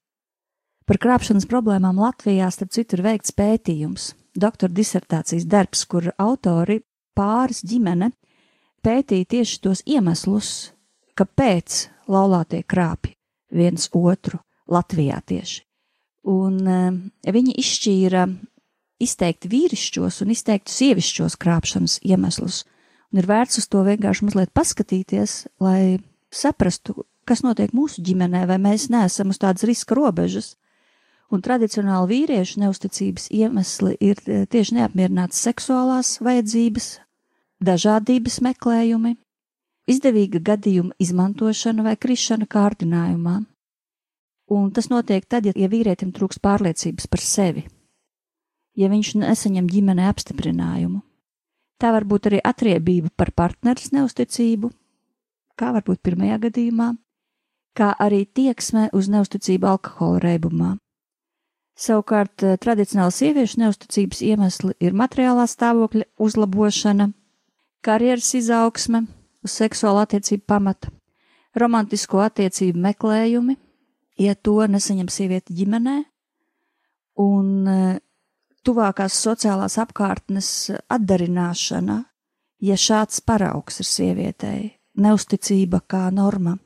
Par 0.84 1.00
krāpšanas 1.00 1.48
problēmām 1.48 1.96
Latvijā, 1.96 2.50
starp 2.52 2.74
citu, 2.76 2.98
ir 2.98 3.04
veikts 3.06 3.32
pētījums, 3.32 4.10
doktora 4.36 4.72
disertācijas 4.76 5.46
darbs, 5.48 5.86
kur 5.88 6.10
autori 6.20 6.82
pāris 7.16 7.62
ģimene 7.64 8.10
pētīja 8.84 9.30
tieši 9.36 9.60
tos 9.64 9.80
iemeslus, 9.88 10.50
kāpēc 11.16 11.86
laulātie 12.10 12.60
krāpj 12.68 13.14
viens 13.54 13.88
otru 13.96 14.42
Latvijā 14.68 15.22
tieši. 15.24 15.62
Un 16.28 16.60
e, 16.68 17.32
viņi 17.32 17.56
izšķīra 17.60 18.26
izteikti 19.04 19.50
vīrišķos 19.52 20.20
un 20.24 20.32
izteikti 20.36 20.72
sievišķos 20.72 21.36
krāpšanas 21.40 21.98
iemeslus, 22.04 22.62
un 23.14 23.22
ir 23.22 23.28
vērts 23.30 23.60
uz 23.62 23.68
to 23.70 23.84
vienkārši 23.86 24.26
mazliet 24.26 24.50
paskatīties, 24.58 25.44
lai 25.62 26.00
saprastu, 26.34 27.04
kas 27.22 27.44
notiek 27.46 27.70
mūsu 27.70 28.02
ģimenē, 28.02 28.42
vai 28.50 28.58
mēs 28.58 28.88
neesam 28.90 29.30
uz 29.30 29.38
tādas 29.38 29.62
riska 29.68 29.94
robežas 29.94 30.56
un 31.30 31.42
tradicionāli 31.44 32.10
vīriešu 32.10 32.64
neusticības 32.64 33.28
iemesli 33.30 33.94
ir 34.02 34.18
e, 34.26 34.42
tieši 34.50 34.80
neapmierināts 34.80 35.38
seksuālās 35.46 36.16
vajadzības, 36.26 36.88
dažādības 37.64 38.40
meklējumi, 38.48 39.14
izdevīga 39.90 40.42
gadījuma 40.50 40.98
izmantošana 40.98 41.86
vai 41.86 41.94
krišana 41.94 42.50
kārdinājumā. 42.50 43.38
Un 44.54 44.68
tas 44.74 44.90
notiek 44.90 45.24
tad, 45.30 45.46
ja, 45.46 45.70
vīrietim 45.70 46.10
trūks 46.12 46.42
pārliecības 46.42 47.06
par 47.08 47.22
sevi, 47.22 47.64
ja 48.76 48.90
viņš 48.90 49.14
nesaņem 49.22 49.70
ģimenē 49.70 50.10
apstiprinājumu. 50.10 51.00
Tā 51.80 51.90
var 51.94 52.06
būt 52.06 52.30
arī 52.30 52.38
atriebība 52.44 53.10
par 53.16 53.32
partneres 53.34 53.90
neusticību, 53.94 54.70
kā 55.58 55.72
varbūt 55.74 56.02
pirmajā 56.06 56.38
gadījumā, 56.46 56.92
kā 57.74 57.90
arī 57.98 58.24
tieksme 58.26 58.88
uz 58.94 59.10
neusticību 59.10 59.68
alkohola 59.68 60.22
reibumā. 60.22 60.74
Savukārt 61.74 62.44
eh, 62.46 62.54
tradicionāli 62.62 63.14
sieviešu 63.14 63.58
neusticības 63.64 64.22
iemesli 64.22 64.76
ir 64.78 64.94
materiālā 64.94 65.46
stāvokļa 65.50 66.06
uzlabošana, 66.22 67.08
karjeras 67.82 68.30
izaugsme 68.38 69.02
uz 69.44 69.56
seksuālu 69.58 70.04
attiecību 70.04 70.46
pamata, 70.46 70.92
romantisko 71.58 72.22
attiecību 72.22 72.78
meklējumi, 72.86 73.56
ja 74.22 74.36
to 74.38 74.60
nesaņem 74.70 75.10
sieviete 75.10 75.54
ģimenē, 75.58 75.96
un 77.26 77.50
eh, 77.66 77.98
tuvākās 78.64 79.16
sociālās 79.20 79.78
apkārtnes 79.82 80.48
atdarināšana, 80.92 81.98
ja 82.64 82.76
šāds 82.80 83.20
paraugs 83.26 83.80
ir 83.82 83.88
sievietei, 83.88 84.60
neusticība 84.96 85.82
kā 85.88 86.08
norma. 86.14 86.56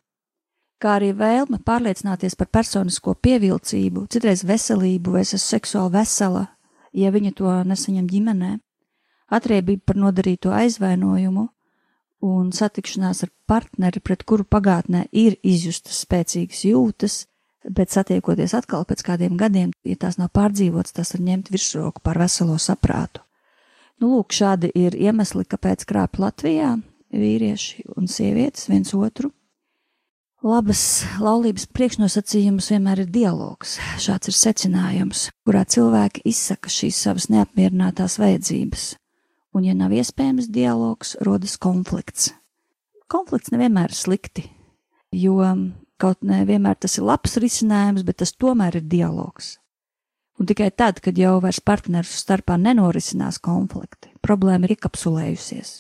Kā 0.78 0.94
arī 1.00 1.10
vēlme 1.18 1.58
pārliecināties 1.66 2.38
par 2.38 2.52
personisko 2.54 3.16
pievilcību, 3.18 4.06
citreiz 4.14 4.44
veselību, 4.46 5.16
vai 5.16 5.24
es 5.26 5.34
esmu 5.34 5.56
seksuāli 5.56 5.94
vesela, 5.96 6.44
ja 6.94 7.10
viņa 7.10 7.32
to 7.34 7.54
nesaņem 7.66 8.06
ģimenē, 8.12 8.52
atriebība 9.34 9.90
par 9.90 9.98
nodarīto 9.98 10.52
aizvainojumu 10.54 11.48
un 12.28 12.52
satikšanās 12.54 13.24
ar 13.26 13.32
partneri, 13.46 14.00
pret 14.00 14.22
kuru 14.22 14.46
pagātnē 14.46 15.08
ir 15.12 15.36
izjustas 15.42 16.04
spēcīgas 16.06 16.64
jūtas, 16.70 17.18
bet 17.64 17.94
satiekoties 17.94 18.54
atkal 18.58 18.84
pēc 18.88 19.04
kādiem 19.06 19.38
gadiem, 19.40 19.72
ja 19.84 19.96
tās 19.96 20.18
nav 20.20 20.30
pārdzīvotas, 20.36 20.94
tas 20.96 21.14
var 21.14 21.24
ņemt 21.30 21.50
virsroku 21.54 22.04
par 22.04 22.20
veselo 22.20 22.58
saprātu. 22.62 23.24
Nu, 23.98 24.12
lūk, 24.14 24.34
šādi 24.36 24.70
ir 24.78 24.94
iemesli, 24.94 25.42
kāpēc 25.48 25.82
krāp 25.88 26.20
Latvijā 26.22 26.76
vīrieši 27.10 27.88
un 27.96 28.06
sievietes 28.06 28.68
viens 28.70 28.94
otru 28.94 29.32
Labas 30.38 31.02
laulības 31.18 31.64
priekšnosacījums 31.74 32.68
vienmēr 32.70 33.00
ir 33.02 33.08
dialogs. 33.10 33.72
Šāds 33.98 34.30
ir 34.30 34.36
secinājums, 34.38 35.24
kurā 35.42 35.64
cilvēki 35.66 36.22
izsaka 36.30 36.70
šīs 36.70 37.00
savas 37.08 37.26
neapmierinātās 37.34 38.20
vajadzības. 38.22 38.84
Un, 39.58 39.66
ja 39.66 39.74
nav 39.74 39.90
iespējams 39.98 40.46
dialogs, 40.54 41.16
rodas 41.26 41.56
konflikts. 41.58 42.30
Konflikts 43.10 43.50
nevienmēr 43.50 43.90
ir 43.90 43.98
slikti, 43.98 44.44
jo 45.10 45.42
kaut 46.00 46.22
nevienmēr 46.26 46.78
tas 46.78 46.98
ir 46.98 47.06
labs 47.08 47.36
risinājums, 47.42 48.04
bet 48.06 48.20
tas 48.22 48.34
tomēr 48.34 48.80
ir 48.80 48.86
dialogs. 48.86 49.56
Un 50.38 50.46
tikai 50.46 50.70
tad, 50.70 51.00
kad 51.02 51.18
jau 51.18 51.38
vairs 51.42 51.58
partneru 51.58 52.06
starpā 52.06 52.54
nenorisinās 52.62 53.40
konflikti, 53.42 54.12
problēma 54.22 54.68
ir 54.68 54.76
iekapsulējusies 54.76 55.74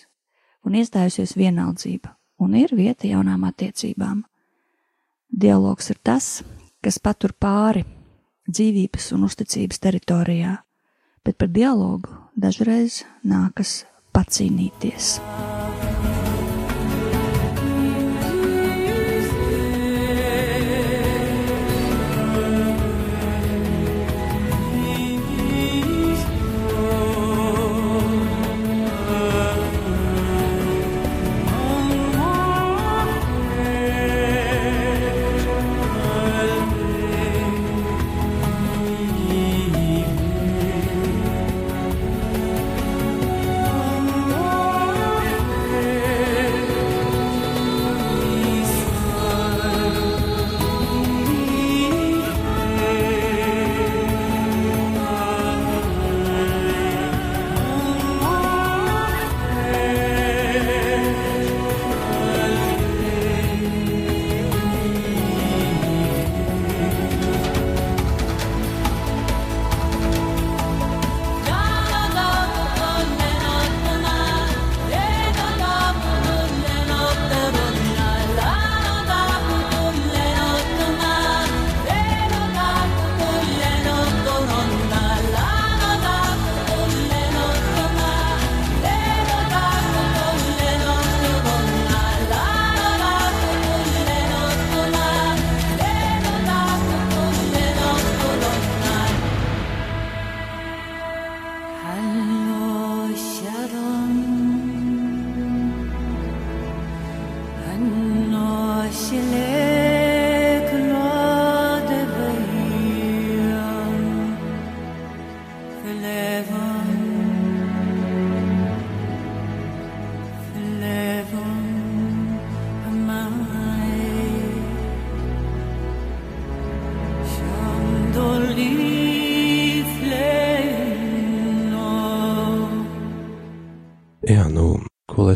un 0.66 0.76
iestājusies 0.76 1.36
vienaldzība, 1.38 2.12
un 2.42 2.56
ir 2.58 2.74
vieta 2.76 3.08
jaunām 3.08 3.46
attiecībām. 3.48 4.24
Dialogs 5.28 5.92
ir 5.92 6.00
tas, 6.02 6.42
kas 6.84 6.98
patur 7.02 7.34
pāri 7.38 7.84
dzīvības 8.48 9.12
un 9.16 9.28
uzticības 9.28 9.82
teritorijā, 9.84 10.56
bet 11.24 11.38
par 11.40 11.52
dialogu 11.52 12.14
dažreiz 12.36 13.04
nākas 13.24 13.82
pacīnīties. 14.16 15.18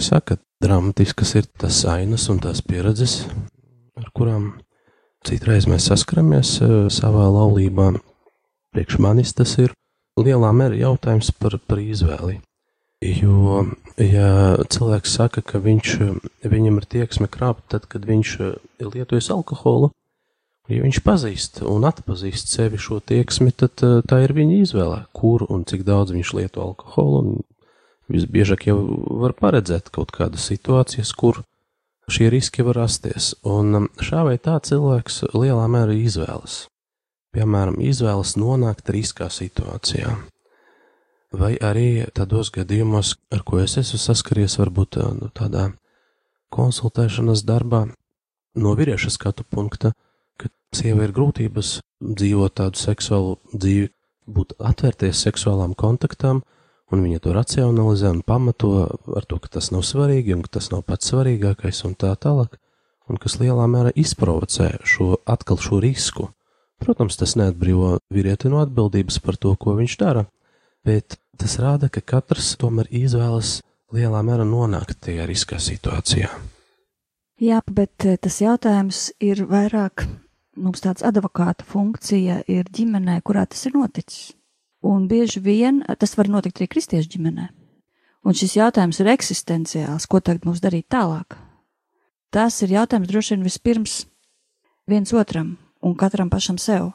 Lai 0.02 0.08
saka, 0.18 0.36
dramatiskas 0.60 1.34
ir 1.38 1.46
tas 1.58 1.84
ainas 1.86 2.26
un 2.30 2.40
tās 2.42 2.58
pieredzes, 2.66 3.28
ar 3.94 4.08
kurām 4.10 4.48
citreiz 5.22 5.68
mēs 5.70 5.86
saskaramies 5.86 6.56
uh, 6.64 6.88
savā 6.90 7.28
laulībā. 7.30 7.92
Priekš 8.74 8.98
manis 8.98 9.30
tas 9.32 9.52
ir 9.62 9.70
lielā 10.18 10.50
mērā 10.50 10.80
jautājums 10.80 11.30
par, 11.38 11.54
par 11.68 11.78
izvēli. 11.78 12.40
Jo, 13.02 13.62
ja 13.98 14.56
cilvēks 14.74 15.14
saka, 15.20 15.42
ka 15.42 15.62
viņš, 15.62 15.94
viņam 16.50 16.82
ir 16.82 16.88
tieksme 16.96 17.30
krāpt, 17.30 17.68
tad, 17.70 17.86
kad 17.86 18.02
viņš 18.06 18.34
ir 18.42 18.90
lietojis 18.90 19.30
alkoholu, 19.30 19.92
ja 20.66 20.82
viņš 20.82 21.02
pazīst 21.06 21.62
un 21.62 21.86
atpazīst 21.86 22.50
sevi 22.50 22.78
šo 22.80 22.98
tieksmi, 22.98 23.54
tad 23.54 23.78
tā 23.78 24.22
ir 24.24 24.34
viņa 24.34 24.60
izvēle, 24.66 25.00
kur 25.14 25.46
un 25.46 25.62
cik 25.62 25.86
daudz 25.86 26.14
viņš 26.14 26.36
lieto 26.40 26.62
alkoholu. 26.66 27.22
Un 27.22 27.51
visbiežāk 28.10 28.66
jau 28.70 28.78
var 29.22 29.36
paredzēt 29.38 29.92
kaut 29.94 30.14
kādas 30.14 30.48
situācijas, 30.50 31.12
kur 31.12 31.42
šie 32.10 32.30
riski 32.32 32.66
var 32.66 32.82
rasties. 32.82 33.34
Un 33.46 33.88
šā 34.02 34.26
vai 34.28 34.36
tā 34.42 34.58
cilvēks 34.62 35.24
lielā 35.34 35.68
mērā 35.70 35.96
izvēlas. 36.00 36.66
Piemēram, 37.32 37.78
izvēlas 37.80 38.36
nonākt 38.36 38.90
riskā 38.92 39.30
situācijā 39.32 40.18
vai 41.32 41.56
arī 41.60 42.04
tādos 42.14 42.52
gadījumos, 42.52 43.16
ar 43.32 43.42
ko 43.46 43.60
es 43.62 43.78
esmu 43.80 44.00
saskaries, 44.00 44.58
varbūt 44.60 45.00
nu, 45.18 45.30
tādā 45.34 45.70
konsultēšanas 46.52 47.44
darbā, 47.48 47.86
no 48.60 48.74
vīrieša 48.76 49.12
skatu 49.12 49.46
punkta, 49.48 49.94
ka 50.36 50.50
sieva 50.76 51.06
ir 51.06 51.14
grūtības 51.16 51.78
dzīvot 52.02 52.58
tādu 52.60 52.80
seksuālu 52.80 53.38
dzīvi, 53.54 53.88
būt 54.32 54.54
atvērties 54.60 55.24
seksuālām 55.24 55.72
kontaktām, 55.74 56.42
un 56.92 57.02
viņa 57.04 57.22
to 57.24 57.32
racionalizē 57.36 58.10
un 58.12 58.20
pamato 58.26 58.72
ar 59.16 59.26
to, 59.28 59.38
ka 59.42 59.54
tas 59.56 59.70
nav 59.72 59.84
svarīgi 59.88 60.36
un 60.36 60.44
ka 60.44 60.58
tas 60.58 60.70
nav 60.72 60.84
pats 60.86 61.10
svarīgākais 61.12 61.82
un 61.88 61.96
tā 61.98 62.12
tālāk, 62.20 62.58
un 63.08 63.18
kas 63.20 63.38
lielā 63.40 63.66
mērā 63.70 63.94
izprovocē 63.98 64.74
šo 64.84 65.16
atkal 65.24 65.60
šo 65.60 65.80
risku. 65.82 66.28
Protams, 66.82 67.16
tas 67.18 67.36
neatbrīvo 67.38 67.96
vīrieti 68.12 68.50
no 68.50 68.60
atbildības 68.62 69.20
par 69.22 69.38
to, 69.38 69.54
ko 69.56 69.76
viņš 69.78 69.98
dara, 70.00 70.26
bet 70.86 71.16
tas 71.38 71.58
rāda, 71.62 71.88
ka 71.92 72.02
katrs 72.02 72.56
tomēr 72.58 72.90
izvēlas 72.90 73.60
lielā 73.94 74.22
mērā 74.26 74.46
nonākt 74.48 74.98
tajā 75.06 75.28
riskā 75.30 75.60
situācijā. 75.62 76.30
Jā, 77.42 77.62
bet 77.66 78.06
eh, 78.06 78.18
tas 78.22 78.38
jautājums 78.42 79.08
ir 79.22 79.44
vairāk 79.50 80.04
mums 80.56 80.82
tāds 80.84 81.04
advokāta 81.06 81.66
funkcija 81.66 82.42
ir 82.50 82.68
ģimenē, 82.70 83.20
kurā 83.24 83.46
tas 83.48 83.64
ir 83.66 83.76
noticis. 83.76 84.32
Un 84.82 85.06
bieži 85.08 85.40
vien 85.40 85.82
eh, 85.82 85.96
tas 85.96 86.16
var 86.18 86.30
notikt 86.30 86.60
arī 86.60 86.68
kristiešu 86.74 87.14
ģimenē. 87.16 87.48
Un 88.22 88.38
šis 88.38 88.56
jautājums 88.58 89.00
ir 89.02 89.10
eksistenciāls, 89.10 90.06
ko 90.06 90.20
tagad 90.20 90.46
mums 90.46 90.62
darīt 90.62 90.86
tālāk. 90.92 91.36
Tas 92.32 92.62
ir 92.62 92.74
jautājums 92.76 93.10
droši 93.10 93.34
vien 93.34 93.46
vispirms 93.46 93.96
viens 94.88 95.12
otram 95.12 95.56
un 95.82 95.96
katram 95.98 96.30
pašam 96.30 96.58
sev. 96.58 96.92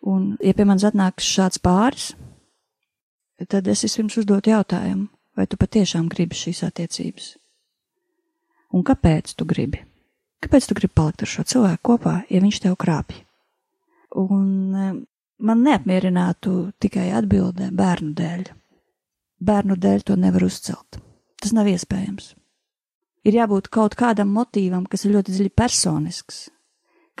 Un, 0.00 0.36
ja 0.40 0.54
pie 0.56 0.64
manis 0.64 0.86
atnāks 0.88 1.28
šāds 1.28 1.60
pāris, 1.60 2.14
tad 3.48 3.68
es 3.68 3.84
vispirms 3.84 4.16
uzdotu 4.20 4.52
jautājumu, 4.52 5.10
vai 5.36 5.46
tu 5.46 5.60
patiešām 5.60 6.08
gribi 6.08 6.38
šīs 6.38 6.64
attiecības? 6.64 7.34
Un 8.72 8.84
kāpēc 8.86 9.34
tu 9.36 9.44
gribi? 9.48 9.82
Kāpēc 10.40 10.70
tu 10.70 10.76
gribi 10.78 10.96
palikt 10.96 11.24
ar 11.24 11.28
šo 11.28 11.44
cilvēku 11.44 11.84
kopā, 11.84 12.14
ja 12.32 12.40
viņš 12.40 12.62
tev 12.64 12.78
krāpj? 12.80 13.18
Un 14.16 14.48
e, 14.72 14.86
man 15.40 15.64
neapmierinātu 15.64 16.70
tikai 16.82 17.10
atbildē 17.16 17.70
bērnu 17.76 18.12
dēļ. 18.18 18.44
Bērnu 19.40 19.76
dēļ 19.80 20.04
to 20.08 20.16
nevar 20.20 20.44
uzcelt. 20.44 21.00
Tas 21.40 21.54
nav 21.56 21.68
iespējams. 21.70 22.34
Ir 23.24 23.36
jābūt 23.36 23.68
kaut 23.72 23.96
kādam 24.00 24.32
motīvam, 24.32 24.86
kas 24.88 25.04
ir 25.04 25.14
ļoti 25.16 25.34
dziļi 25.34 25.52
personisks. 25.56 26.48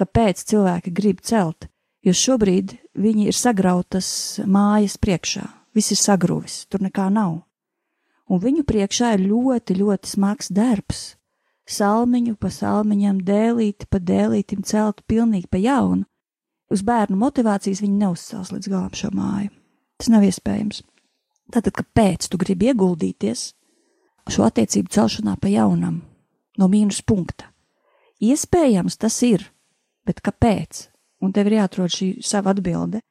Kāpēc 0.00 0.44
cilvēki 0.48 0.92
grib 0.96 1.20
celt? 1.24 1.68
Jo 2.00 2.14
šobrīd 2.16 2.78
viņi 2.96 3.26
ir 3.28 3.36
sagrautas 3.36 4.40
mājas 4.48 4.96
priekšā, 4.96 5.42
viss 5.76 5.92
ir 5.92 6.00
sagrūvis, 6.00 6.62
tur 6.72 6.80
nekā 6.80 7.10
nav. 7.12 7.42
Un 8.30 8.40
viņu 8.40 8.64
priekšā 8.64 9.16
ir 9.18 9.26
ļoti, 9.28 9.76
ļoti 9.82 10.14
smags 10.14 10.48
darbs. 10.54 11.02
Salmiņu 11.68 12.38
pa 12.40 12.48
salmiņam, 12.50 13.20
dēlīti 13.26 13.88
pa 13.90 14.00
dēlītim 14.00 14.64
celtu 14.64 15.04
pilnīgi 15.06 15.50
pa 15.52 15.60
jaunu. 15.60 16.06
Uz 16.70 16.84
bērnu 16.86 17.18
motivācijas 17.18 17.82
viņi 17.82 17.98
neuzcels 18.04 18.52
līdz 18.54 18.70
galam 18.70 18.94
šo 18.94 19.10
māju. 19.14 19.50
Tas 19.98 20.10
nav 20.12 20.24
iespējams. 20.26 20.84
Tātad, 21.50 21.74
kāpēc 21.74 22.28
tu 22.30 22.38
gribi 22.38 22.70
ieguldīties 22.70 23.50
šo 24.30 24.46
attiecību 24.46 24.92
celšanā 24.94 25.34
pa 25.42 25.50
jaunam, 25.50 26.00
no 26.58 26.70
mīnus 26.70 27.02
punkta? 27.02 27.50
Iespējams, 28.22 29.00
tas 29.00 29.16
ir, 29.26 29.48
bet 30.06 30.22
kāpēc? 30.22 30.86
Un 31.20 31.34
tev 31.36 31.50
ir 31.50 31.58
jāatrod 31.58 31.92
šī 31.92 32.12
sava 32.24 32.54
atbilde 32.54 33.02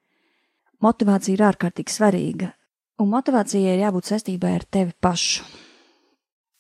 motivācija 0.84 1.36
ir 1.36 1.46
ārkārtīgi 1.50 1.94
svarīga, 1.94 2.52
un 3.00 3.12
motivācijai 3.12 3.76
ir 3.76 3.84
jābūt 3.86 4.12
saistībai 4.12 4.56
ar 4.60 4.66
tevi 4.72 4.96
pašu. 5.02 5.44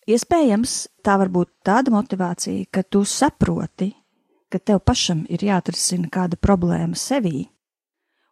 Iespējams, 0.10 0.76
tā 1.06 1.20
var 1.22 1.30
būt 1.30 1.52
tāda 1.66 1.94
motivācija, 1.94 2.66
ka 2.74 2.84
tu 2.84 3.04
saproti, 3.06 3.92
ka 4.50 4.60
tev 4.60 4.82
pašam 4.86 5.26
ir 5.30 5.44
jāatrisina 5.46 6.10
kāda 6.12 6.38
problēma 6.38 6.98
sevī, 6.98 7.48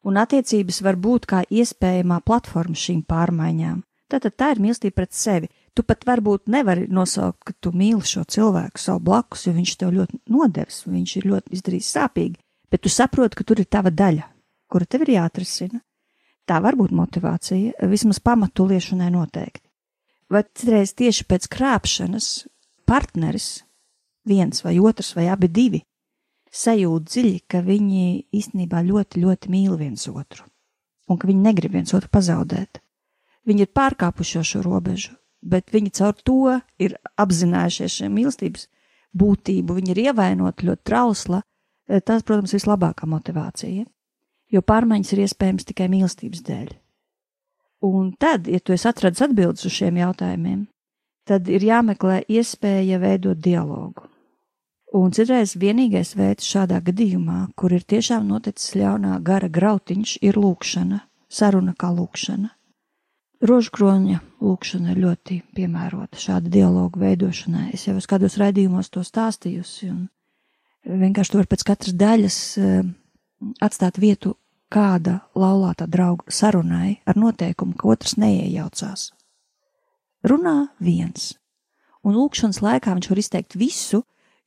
un 0.07 0.17
attiecības 0.21 0.81
var 0.85 0.97
būt 0.97 1.27
kā 1.29 1.43
iespējamā 1.49 2.21
platforma 2.25 2.77
šīm 2.77 3.03
pārmaiņām. 3.07 3.83
Tātad 4.07 4.37
tā 4.39 4.53
ir 4.53 4.61
mīlestība 4.63 5.01
pret 5.01 5.15
sevi. 5.15 5.49
Tu 5.75 5.83
pat 5.83 6.05
varbūt 6.07 6.47
nevari 6.49 6.87
nosaukt, 6.89 7.41
ka 7.43 7.53
tu 7.59 7.73
mīli 7.75 8.07
šo 8.07 8.23
cilvēku 8.23 8.79
savu 8.79 9.03
blakus, 9.09 9.43
jo 9.45 9.53
viņš 9.53 9.73
tev 9.77 9.91
ļoti 9.93 10.21
nodevis, 10.31 10.85
viņš 10.87 11.15
ir 11.19 11.27
ļoti 11.33 11.53
izdarījis 11.57 11.91
sāpīgi, 11.97 12.39
bet 12.71 12.81
tu 12.85 12.89
saproti, 12.89 13.37
ka 13.37 13.45
tur 13.45 13.61
ir 13.61 13.67
tava 13.69 13.91
daļa, 13.91 14.23
kura 14.71 14.87
tev 14.87 15.03
ir 15.05 15.13
jāatrisina. 15.17 15.83
Tā 16.47 16.61
var 16.63 16.79
būt 16.79 16.95
motivācija, 16.95 17.89
vismaz 17.91 18.21
pamatu 18.23 18.65
liešanai 18.69 19.11
noteikti. 19.11 19.65
Vai 20.31 20.45
citreiz 20.47 20.95
tieši 20.95 21.27
pēc 21.27 21.47
krāpšanas 21.51 22.47
partneris, 22.87 23.65
viens 24.27 24.63
vai 24.63 24.77
otrs 24.79 25.13
vai 25.15 25.27
abi 25.31 25.51
divi, 25.51 25.83
sajūt 26.57 27.09
dziļi, 27.11 27.39
ka 27.49 27.61
viņi 27.65 28.03
īstenībā 28.39 28.81
ļoti, 28.87 29.23
ļoti 29.23 29.51
mīl 29.53 29.77
viens 29.79 30.07
otru 30.11 30.45
un 31.07 31.15
ka 31.15 31.27
viņi 31.29 31.39
negrib 31.39 31.71
viens 31.71 31.93
otru 31.95 32.09
pazaudēt. 32.11 32.81
Viņi 33.47 33.63
ir 33.63 33.69
pārkāpuši 33.71 34.41
šo 34.43 34.59
robežu, 34.65 35.13
bet 35.39 35.71
viņi 35.71 35.93
caur 35.95 36.17
to 36.19 36.57
ir 36.83 36.97
apzinājušies 37.15 38.01
šiem 38.01 38.17
mīlestības 38.17 38.65
būtību, 39.15 39.77
viņi 39.77 39.93
ir 39.93 40.01
ievainoti 40.09 40.67
ļoti 40.67 40.83
trausla. 40.83 41.45
Tas, 41.87 42.25
protams, 42.27 42.51
ir 42.51 42.59
vislabākā 42.59 43.07
motivācija 43.07 43.85
jo 44.51 44.63
pārmaiņas 44.63 45.13
ir 45.13 45.23
iespējams 45.25 45.67
tikai 45.67 45.87
mīlestības 45.91 46.43
dēļ. 46.47 46.73
Un 47.87 48.11
tad, 48.19 48.47
ja 48.49 48.59
tu 48.63 48.73
esi 48.73 48.87
atradis 48.89 49.23
atbildes 49.25 49.67
uz 49.67 49.75
šiem 49.75 49.99
jautājumiem, 50.01 50.65
tad 51.27 51.49
ir 51.51 51.65
jāmeklē 51.67 52.23
iespēja 52.31 52.99
veidot 53.03 53.39
dialogu. 53.43 54.07
Un 54.97 55.11
citreiz 55.13 55.53
vienīgais 55.59 56.15
veids 56.17 56.47
šādā 56.47 56.79
gadījumā, 56.81 57.51
kur 57.59 57.73
ir 57.75 57.83
tiešām 57.85 58.25
noticis 58.31 58.73
ļaunā 58.79 59.19
gara 59.25 59.49
grautiņš, 59.51 60.15
ir 60.25 60.39
lūkšana, 60.41 61.03
saruna 61.29 61.75
kā 61.77 61.91
lūkšana. 61.93 62.49
Rožkroņa 63.45 64.17
lūkšana 64.41 64.95
ir 64.95 65.01
ļoti 65.03 65.37
piemērota 65.53 66.17
šāda 66.17 66.49
dialogu 66.49 67.03
veidošanai. 67.03 67.67
Es 67.77 67.85
jau 67.85 67.93
esmu 67.99 68.09
kādos 68.15 68.39
raidījumos 68.41 68.89
to 68.89 69.03
stāstījusi, 69.05 69.91
un 69.93 70.07
vienkārši 71.03 71.35
tur 71.35 71.49
pēc 71.51 71.67
katras 71.67 71.93
daļas 71.93 72.39
eh, 72.57 72.81
atstāt 73.61 74.01
vietu 74.01 74.33
kāda 74.73 75.19
laulātā 75.37 75.85
drauga 75.85 76.25
sarunai 76.33 76.97
ar 77.05 77.21
noteikumu, 77.21 77.77
ka 77.77 77.93
otrs 77.93 78.17
neiejaucās. 78.17 79.11
Runā 80.25 80.57
viens, 80.81 81.35
un 82.01 82.17
lūkšanas 82.17 82.63
laikā 82.65 82.97
viņš 82.97 83.13
var 83.13 83.21
izteikt 83.21 83.61
visu, 83.61 84.01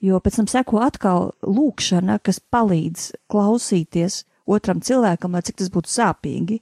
jo 0.05 0.21
pēc 0.21 0.41
tam 0.41 0.51
seko 0.51 0.83
atkal 0.85 1.31
lūkšana, 1.45 2.19
kas 2.25 2.41
palīdz 2.41 3.11
klausīties 3.31 4.25
otram 4.51 4.83
cilvēkam, 4.85 5.37
lai 5.37 5.45
cik 5.47 5.61
tas 5.61 5.73
būtu 5.73 5.93
sāpīgi, 5.93 6.61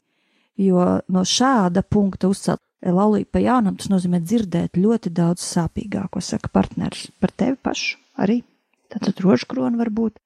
jo 0.61 0.87
no 1.09 1.24
šāda 1.24 1.83
punkta 1.83 2.31
uzcelt 2.31 2.62
laulību 2.85 3.33
pa 3.35 3.42
jaunam, 3.42 3.79
tas 3.79 3.90
nozīmē 3.90 4.20
dzirdēt 4.22 4.79
ļoti 4.79 5.11
daudz 5.14 5.42
sāpīgāko, 5.42 6.22
saka 6.22 6.51
partneris 6.53 7.09
par 7.18 7.35
tevi 7.35 7.59
pašu 7.62 7.98
arī. 8.22 8.42
Tātad 8.88 9.18
rožkrona 9.20 9.77
var 9.77 9.90
būt 9.92 10.16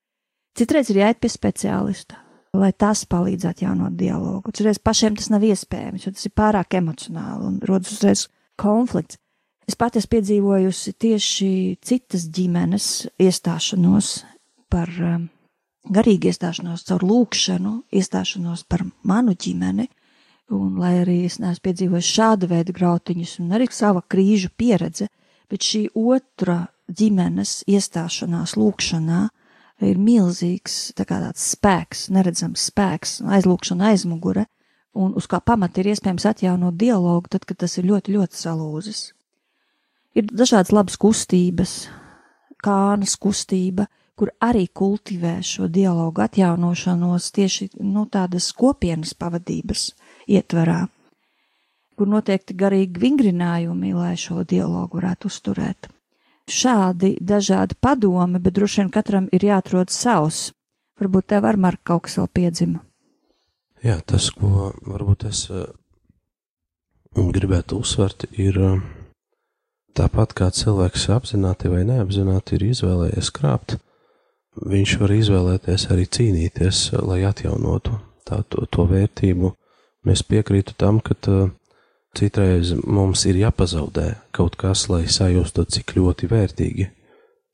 Citreiz 0.52 0.90
ir 0.92 0.98
jāiet 1.00 1.20
pie 1.22 1.30
speciālista, 1.32 2.18
lai 2.52 2.74
tas 2.76 3.06
palīdzētu 3.08 3.64
jaunot 3.64 3.94
dialogu. 3.96 4.52
Citreiz 4.52 4.76
pašiem 4.84 5.16
tas 5.16 5.30
nav 5.32 5.44
iespējams, 5.48 6.04
jo 6.04 6.12
tas 6.12 6.28
ir 6.28 6.34
pārāk 6.36 6.76
emocionāli 6.76 7.48
un 7.48 7.54
rodas 7.68 7.94
uzreiz 7.94 8.26
konflikts. 8.60 9.16
Es 9.68 9.78
pati 9.78 10.00
esmu 10.00 10.10
piedzīvojusi 10.16 10.92
tieši 10.98 11.52
citas 11.86 12.26
ģimenes 12.34 12.88
iestāšanos 13.22 14.08
par 14.72 14.90
um, 14.98 15.28
garīgi 15.90 16.32
iestāšanos 16.32 16.82
caur 16.88 17.04
lūkšanu, 17.06 17.74
iestāšanos 17.94 18.64
par 18.70 18.82
manu 19.06 19.36
ģimeni, 19.38 19.86
un 20.52 20.80
lai 20.82 20.96
arī 21.04 21.22
es 21.28 21.38
neesmu 21.42 21.66
piedzīvojis 21.68 22.10
šāda 22.16 22.50
veida 22.50 22.74
grautiņus 22.74 23.38
un 23.42 23.54
arī 23.56 23.68
sava 23.70 24.02
krīžu 24.02 24.50
pieredze, 24.58 25.06
bet 25.48 25.62
šī 25.62 25.86
otra 25.94 26.64
ģimenes 26.90 27.62
iestāšanās 27.70 28.56
lūkšanā 28.58 29.22
ir 29.86 29.98
milzīgs 29.98 30.92
tā 30.98 31.06
tāds 31.08 31.46
spēks, 31.54 32.08
neredzams 32.14 32.68
spēks, 32.70 33.20
aizlūkšana 33.38 33.92
aizmugure, 33.92 34.46
un 34.98 35.14
uz 35.16 35.26
kā 35.30 35.40
pamata 35.40 35.80
ir 35.80 35.92
iespējams 35.94 36.28
atjaunot 36.28 36.76
dialogu, 36.78 37.30
tad, 37.32 37.46
kad 37.48 37.62
tas 37.64 37.78
ir 37.78 37.88
ļoti, 37.88 38.18
ļoti 38.18 38.42
salūzis. 38.42 39.10
Ir 40.12 40.28
dažādas 40.28 40.72
labas 40.76 40.98
kustības, 41.00 41.70
kānas 42.60 43.14
kustība, 43.16 43.86
kur 44.12 44.30
arī 44.44 44.66
kultivē 44.68 45.38
šo 45.40 45.70
dialogu 45.72 46.20
atjaunošanos 46.22 47.30
tieši 47.32 47.70
nu, 47.80 48.04
tādas 48.12 48.50
kopienas 48.52 49.14
pavadības 49.16 49.86
ietverā, 50.28 50.84
kur 51.96 52.12
noteikti 52.12 52.56
garīgi 52.60 53.00
vingrinājumi, 53.00 53.94
lai 53.96 54.12
šo 54.20 54.44
dialogu 54.44 55.00
varētu 55.00 55.32
uzturēt. 55.32 55.88
Šādi 56.52 57.16
dažādi 57.22 57.78
padomi, 57.80 58.40
bet 58.42 58.58
droši 58.58 58.82
vien 58.82 58.92
katram 58.92 59.28
ir 59.32 59.46
jāatrod 59.48 59.90
savs. 59.94 60.50
Varbūt 61.00 61.32
tev 61.32 61.46
ar 61.48 61.56
Marku 61.56 61.86
kaut 61.88 62.04
kas 62.06 62.18
vēl 62.20 62.28
piedzima. 62.34 62.82
Jā, 63.82 63.96
tas, 64.06 64.28
ko 64.30 64.74
varbūt 64.86 65.24
es 65.30 65.46
uh, 65.50 65.64
gribētu 67.16 67.80
uzsvert, 67.80 68.28
ir 68.38 68.58
uh, 68.60 68.82
tāpat 69.98 70.34
kā 70.38 70.50
cilvēks 70.54 71.08
apzināti 71.14 71.70
vai 71.72 71.82
neapzināti 71.88 72.56
ir 72.58 72.68
izvēlējies 72.70 73.32
krāpt, 73.36 73.76
viņš 74.72 74.94
var 75.00 75.14
izvēlēties 75.16 75.88
arī 75.92 76.06
cīnīties, 76.16 76.84
lai 77.02 77.22
atjaunotu 77.28 77.98
tā, 78.28 78.42
to, 78.48 78.66
to 78.70 78.86
vērtību. 78.90 79.52
Un 80.02 80.10
es 80.12 80.24
piekrītu 80.26 80.74
tam, 80.78 80.98
ka 81.04 81.14
citreiz 82.18 82.72
mums 82.82 83.22
ir 83.30 83.38
jāpazaudē 83.44 84.08
kaut 84.34 84.58
kas, 84.60 84.88
lai 84.90 85.04
sajustu, 85.06 85.64
cik 85.64 85.94
ļoti 85.96 86.28
vērtīgi 86.32 86.88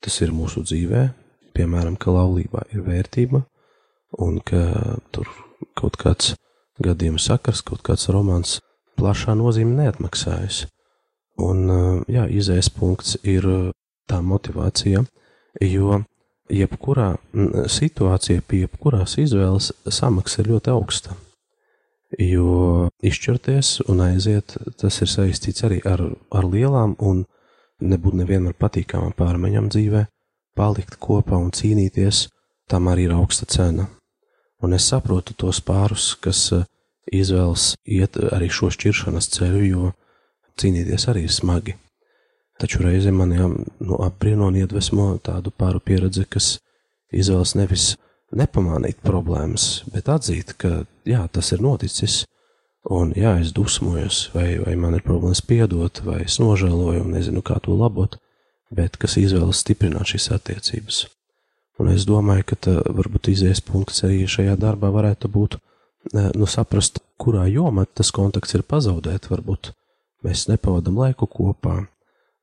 tas 0.03 0.21
ir 0.23 0.33
mūsu 0.35 0.63
dzīvē. 0.63 1.09
Piemēram, 1.55 1.97
ka 1.99 2.13
laulībā 2.13 2.63
ir 2.73 2.83
vērtība 2.85 3.43
un 4.23 4.39
ka 4.45 4.61
tur 5.13 5.27
kaut 5.77 5.97
kāds 5.99 6.33
gadījums 6.79 7.27
sakars, 7.27 7.61
kaut 7.65 7.83
kāds 7.85 8.07
romāns 8.13 8.59
plašā 8.99 9.35
nozīme 9.35 9.75
neatmaksājas. 9.81 10.65
Un, 11.39 11.69
jā, 12.11 12.25
izējas 12.27 12.69
punkts 12.75 13.15
ir 13.23 13.45
tā 14.09 14.19
motivācija, 14.25 15.05
jo 15.63 16.01
jebkurā 16.51 17.13
situācijā, 17.69 18.43
pie 18.43 18.63
jebkurās 18.65 19.17
izvēles 19.21 19.71
samaksa 19.87 20.41
ir 20.41 20.53
ļoti 20.55 20.73
augsta. 20.73 21.15
Jo 22.19 22.89
izšķirties 23.05 23.85
un 23.91 24.01
aiziet, 24.07 24.57
tas 24.81 24.97
ir 25.03 25.11
saistīts 25.11 25.63
arī 25.67 25.77
ar, 25.85 26.01
ar 26.33 26.47
lielām 26.49 26.97
un 26.99 27.21
nebūt 27.79 28.17
nevienmēr 28.23 28.57
patīkamām 28.59 29.13
pārmaiņām 29.15 29.69
dzīvē, 29.69 30.03
palikt 30.57 30.97
kopā 30.99 31.37
un 31.37 31.53
cīnīties, 31.55 32.25
tam 32.67 32.89
arī 32.89 33.07
ir 33.07 33.15
augsta 33.15 33.45
cena 33.45 33.87
un 34.61 34.73
es 34.73 34.87
saprotu 34.91 35.35
tos 35.37 35.61
pārus, 35.63 36.13
kas 36.23 36.49
eh, 36.55 36.65
izvēlas 37.15 37.73
iet 37.87 38.19
arī 38.31 38.49
šo 38.51 38.71
šķiršanas 38.73 39.31
ceļu, 39.35 39.63
jo 39.67 39.91
cīnīties 40.59 41.07
arī 41.11 41.27
smagi. 41.31 41.75
Taču 42.59 42.83
reizē 42.83 43.13
man 43.15 43.31
jā, 43.31 43.47
nu, 43.47 43.99
apbrīno 44.03 44.49
un 44.51 44.57
iedvesmo 44.59 45.13
tādu 45.23 45.51
pāru 45.55 45.79
pieredzi, 45.79 46.25
kas 46.27 46.57
izvēlas 47.15 47.55
nevis 47.55 47.93
nepamanīt 48.35 48.99
problēmas, 49.05 49.85
bet 49.93 50.11
atzīt, 50.11 50.53
ka 50.59 50.83
jā, 51.07 51.23
tas 51.31 51.53
ir 51.55 51.63
noticis, 51.63 52.23
un 52.91 53.13
jā, 53.17 53.37
es 53.41 53.53
dusmojos, 53.55 54.27
vai, 54.35 54.49
vai 54.61 54.75
man 54.79 54.97
ir 54.97 55.05
problēmas 55.05 55.41
piedot, 55.45 56.03
vai 56.05 56.23
es 56.25 56.37
nožēloju 56.41 57.05
un 57.05 57.15
nezinu, 57.15 57.41
kā 57.45 57.57
to 57.63 57.77
labot, 57.79 58.19
bet 58.75 58.99
kas 59.01 59.17
izvēlas 59.17 59.63
stiprināt 59.63 60.11
šīs 60.11 60.29
attiecības. 60.35 61.07
Un 61.79 61.93
es 61.93 62.03
domāju, 62.05 62.43
ka 62.51 62.59
tā, 62.59 62.75
varbūt 62.83 63.31
izies 63.31 63.63
punkts 63.63 64.03
arī 64.03 64.25
šajā 64.27 64.57
darbā 64.59 64.91
varētu 64.91 65.31
būt 65.31 65.57
nu, 66.13 66.47
saprast, 66.47 66.99
kurā 67.19 67.45
jomā 67.47 67.85
tas 67.87 68.11
kontakts 68.15 68.55
ir 68.57 68.65
pazaudēt. 68.67 69.29
Varbūt 69.31 69.71
mēs 70.25 70.47
nepavadām 70.49 70.99
laiku 70.99 71.27
kopā, 71.29 71.81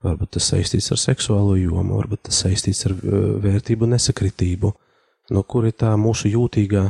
varbūt 0.04 0.36
tas 0.36 0.50
saistīts 0.52 0.90
ar 0.94 1.00
seksuālo 1.00 1.56
jomu, 1.58 1.98
varbūt 2.00 2.26
tas 2.28 2.42
saistīts 2.44 2.86
ar 2.88 2.96
vērtību 3.44 3.88
nesakritību. 3.90 4.72
No 5.34 5.42
kur 5.42 5.66
ir 5.66 5.74
tā 5.74 5.92
mūsu 5.98 6.30
jūtīgā 6.30 6.84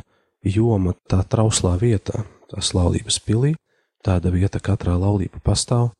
joma, 0.44 0.92
tā 1.09 1.22
trauslā 1.25 1.77
vieta, 1.81 2.25
tās 2.51 2.75
laulības 2.77 3.20
pilī, 3.25 3.55
tāda 4.05 4.31
vieta 4.31 4.61
katrā 4.61 4.99
laulība 5.01 5.40
pastāv, 5.42 5.90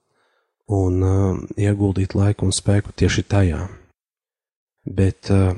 un 0.69 1.01
uh, 1.03 1.39
ieguldīt 1.57 2.15
laiku 2.19 2.47
un 2.47 2.53
spēku 2.53 2.93
tieši 2.93 3.25
tajā. 3.31 3.63
Bet 4.87 5.33
uh, 5.33 5.57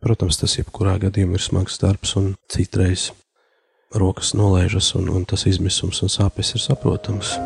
Protams, 0.00 0.38
tas 0.40 0.54
jebkurā 0.56 0.94
gadījumā 1.02 1.36
ir 1.36 1.44
smags 1.44 1.76
darbs, 1.82 2.14
un 2.16 2.32
citreiz 2.48 3.10
rokas 3.92 4.32
nolaižas, 4.32 4.94
un, 4.96 5.12
un 5.12 5.28
tas 5.28 5.44
izmisums 5.50 6.00
un 6.00 6.16
sāpes 6.16 6.56
ir 6.56 6.68
saprotams. 6.70 7.36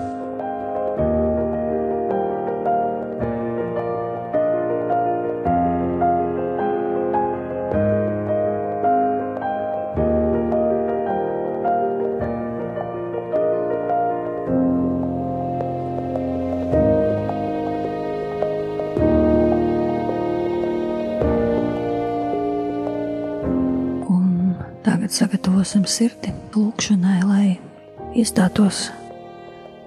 Sagatavosim 25.64 25.84
sirdi 25.88 26.32
lūkšanai, 26.54 27.20
lai 27.24 27.58
iestātos 28.14 28.90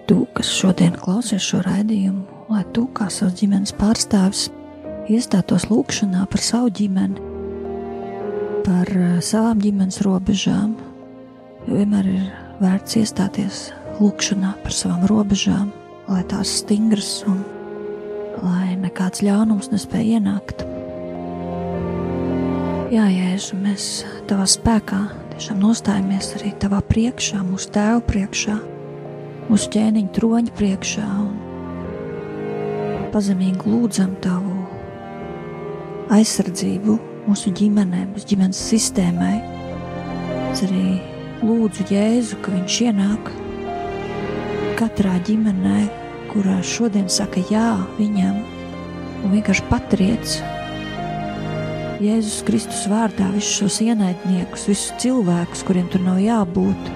tu, 0.08 0.26
kas 0.34 0.50
šodien 0.50 0.96
klausies 0.98 1.44
šo 1.44 1.60
raidījumu, 1.62 2.24
lai 2.50 2.64
tu, 2.74 2.88
kā 2.94 3.10
savs 3.14 3.36
ģimenes 3.38 3.76
pārstāvis, 3.78 4.50
iestātos 5.08 5.68
lūkšanā 5.70 6.26
par 6.32 6.42
savu 6.42 6.72
ģimeni, 6.74 7.22
par 8.66 8.90
eh, 8.90 9.20
savām 9.22 9.62
ģimenes 9.62 10.02
robežām. 10.02 10.74
Vienmēr 11.68 12.10
ir 12.10 12.26
vērts 12.60 12.98
iestāties 12.98 13.62
lūkšanā 14.00 14.56
par 14.64 14.74
savām 14.74 15.06
robežām, 15.06 15.70
lai 16.08 16.24
tās 16.26 16.58
stingras 16.64 17.22
un 17.28 17.44
lai 18.42 18.74
nekāds 18.82 19.22
ļaunums 19.22 19.70
nespēja 19.76 20.18
ienākt. 20.18 20.66
Jā, 22.90 23.06
Jēzu, 23.12 23.62
mēs 23.62 24.06
tavā 24.26 24.48
spēkā 24.50 25.27
tiešām 25.38 25.60
nostājamies 25.62 26.32
arī 26.40 26.50
tavā 26.58 26.80
priekšā, 26.82 27.44
mūsu 27.46 27.70
tēva 27.76 28.00
priekšā, 28.10 28.56
mūsu 29.52 29.68
ķēniņa 29.76 30.14
troņa 30.16 30.54
priekšā 30.58 31.06
un 31.22 31.36
pazemīgi 33.14 33.70
lūdzam 33.70 34.16
tavu 34.24 34.56
aizsardzību 36.18 36.98
mūsu 37.28 37.54
ģimenēm, 37.54 38.10
mūsu 38.16 38.32
ģimenes 38.32 38.64
sistēmai. 38.72 39.36
Es 40.56 40.66
arī 40.66 40.98
lūdzu 41.46 41.86
Jēzu, 41.94 42.42
ka 42.42 42.58
viņš 42.58 42.82
ienāk 42.88 43.30
katrā 44.82 45.20
ģimenē, 45.28 45.86
kurā 46.34 46.58
šodien 46.66 47.06
saka 47.14 47.46
jā 47.54 47.76
viņam 48.02 48.42
un 49.22 49.38
vienkārši 49.38 49.70
patriec 49.70 50.40
Jēzus 51.98 52.44
Kristus 52.46 52.84
vārdā 52.92 53.26
visus 53.34 53.56
šos 53.58 53.80
ienaidniekus, 53.82 54.68
visus 54.70 54.92
cilvēkus, 55.02 55.64
kuriem 55.66 55.88
tur 55.90 56.04
nav 56.06 56.20
jābūt, 56.22 56.92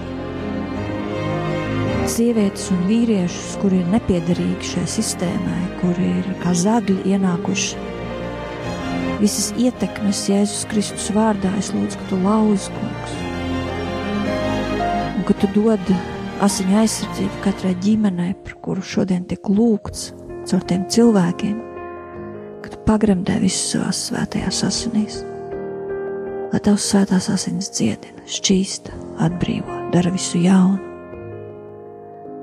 sievietes 2.11 2.67
un 2.69 2.83
vīriešus, 2.85 3.55
kuri 3.63 3.79
ir 3.81 3.87
nepiederīgi 3.95 4.69
šai 4.75 4.83
sistēmai, 4.93 5.61
kuri 5.79 6.11
ir 6.19 6.27
kā 6.43 6.53
zagļi 6.53 7.15
ienākuši. 7.15 7.87
Visas 9.23 9.49
ietekmes 9.57 10.21
Jēzus 10.29 10.69
Kristus 10.69 11.09
vārdā 11.17 11.49
es 11.57 11.71
lūdzu, 11.73 11.97
ka 11.97 12.07
tu 12.11 12.21
lauzi, 12.21 12.69
kungs, 12.77 13.17
un 15.17 15.25
ka 15.25 15.39
tu 15.41 15.49
dod 15.57 15.91
asiņu 16.45 16.77
aizsardzību 16.83 17.41
katrai 17.47 17.73
ģimenei, 17.81 18.37
par 18.45 18.53
kuru 18.61 18.85
šodien 18.85 19.25
tiek 19.25 19.49
lūgts 19.49 20.11
caur 20.45 20.69
tiem 20.69 20.85
cilvēkiem 20.93 21.70
pagremdē 22.87 23.37
visus 23.41 23.73
savās 23.73 23.99
svētajās 24.09 24.61
asinīs. 24.67 25.19
Lai 26.51 26.59
tavs 26.63 26.89
svētās 26.91 27.29
asinis 27.31 27.69
dziedina, 27.71 28.25
šķīsta, 28.27 28.95
atbrīvo, 29.27 29.77
dara 29.93 30.11
visu 30.11 30.41
jaunu. 30.41 30.79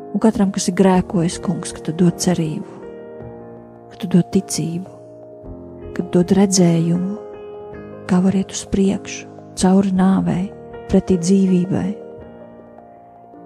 Un 0.08 0.22
katram, 0.24 0.50
kas 0.54 0.70
ir 0.70 0.76
grēkojis, 0.78 1.36
kungs, 1.44 1.74
ka 1.76 1.84
tu 1.84 1.92
dod 2.00 2.16
cerību, 2.22 2.78
ka 3.92 4.00
tu 4.00 4.08
dod 4.14 4.30
ticību, 4.32 4.94
ka 5.94 6.00
tu 6.00 6.08
dod 6.16 6.32
redzējumu, 6.38 7.16
kā 8.08 8.20
var 8.24 8.38
iet 8.40 8.54
uz 8.56 8.64
priekšu, 8.72 9.28
cauri 9.60 9.92
nāvei, 9.96 10.46
pretī 10.88 11.18
dzīvībai. 11.20 11.88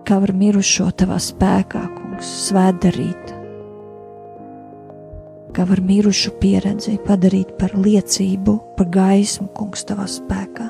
Kā 0.06 0.18
var 0.22 0.32
mirušo 0.34 0.88
tavā 0.98 1.18
spēkā, 1.22 1.82
kungs, 1.96 2.30
svētdarīt, 2.48 3.21
kā 5.52 5.66
var 5.68 5.82
mirušu 5.84 6.34
pieredzi 6.40 6.96
padarīt 7.06 7.52
par 7.60 7.74
liecību, 7.76 8.54
par 8.76 8.88
gaismu, 8.92 9.48
kungs, 9.56 9.84
tavā 9.88 10.06
spēkā. 10.08 10.68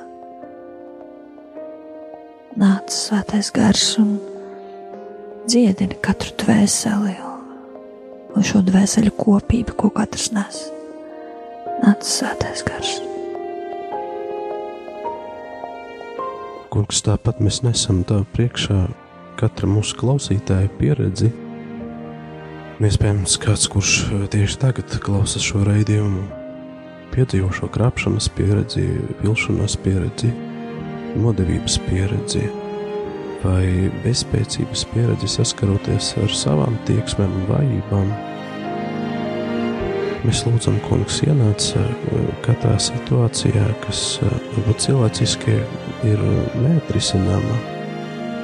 Nāc, 2.60 2.92
svētais 2.92 3.48
gars, 3.54 3.84
un 4.02 4.16
dziedini 5.48 5.96
katru 6.04 6.34
dvēseli, 6.42 7.14
un 8.36 8.44
šo 8.46 8.60
dvēseli 8.66 9.14
kopību, 9.16 9.76
ko 9.78 9.92
katrs 9.94 10.30
nes. 10.36 10.60
Nāc, 11.82 12.04
svētais 12.06 12.64
gars. 12.66 12.98
Kungs, 16.72 17.02
tāpat 17.04 17.40
mēs 17.44 17.62
nesam 17.64 18.00
tā 18.08 18.22
priekšā 18.36 18.84
katra 19.40 19.68
mūsu 19.68 19.96
klausītāja 20.00 20.70
pieredzi. 20.78 21.32
Iespējams, 22.82 23.36
kāds, 23.38 23.68
kurš 23.70 23.90
tieši 24.32 24.56
tagad 24.58 24.94
klausās 25.04 25.44
šo 25.46 25.60
raidījumu, 25.68 26.24
piedzīvo 27.12 27.52
šo 27.54 27.68
krāpšanas 27.70 28.26
pieredzi, 28.34 28.82
vilšanās 29.20 29.76
pieredzi, 29.84 30.32
nodevības 31.14 31.76
pieredzi 31.86 32.42
vai 33.44 33.86
bezspēcības 34.02 34.82
pieredzi 34.90 35.30
saskaroties 35.30 36.10
ar 36.24 36.34
savām 36.34 36.74
tieksmēm 36.90 37.38
un 37.38 37.46
vājībām. 37.52 38.12
Mēs 40.26 40.42
lūdzam, 40.48 40.82
kungs, 40.88 41.22
ienāc 41.22 41.70
katrā 42.42 42.74
situācijā, 42.82 43.70
kas 43.86 44.04
varbūt 44.26 44.88
cilvēciski 44.88 45.58
ir 46.10 46.28
neatrisināma, 46.66 47.64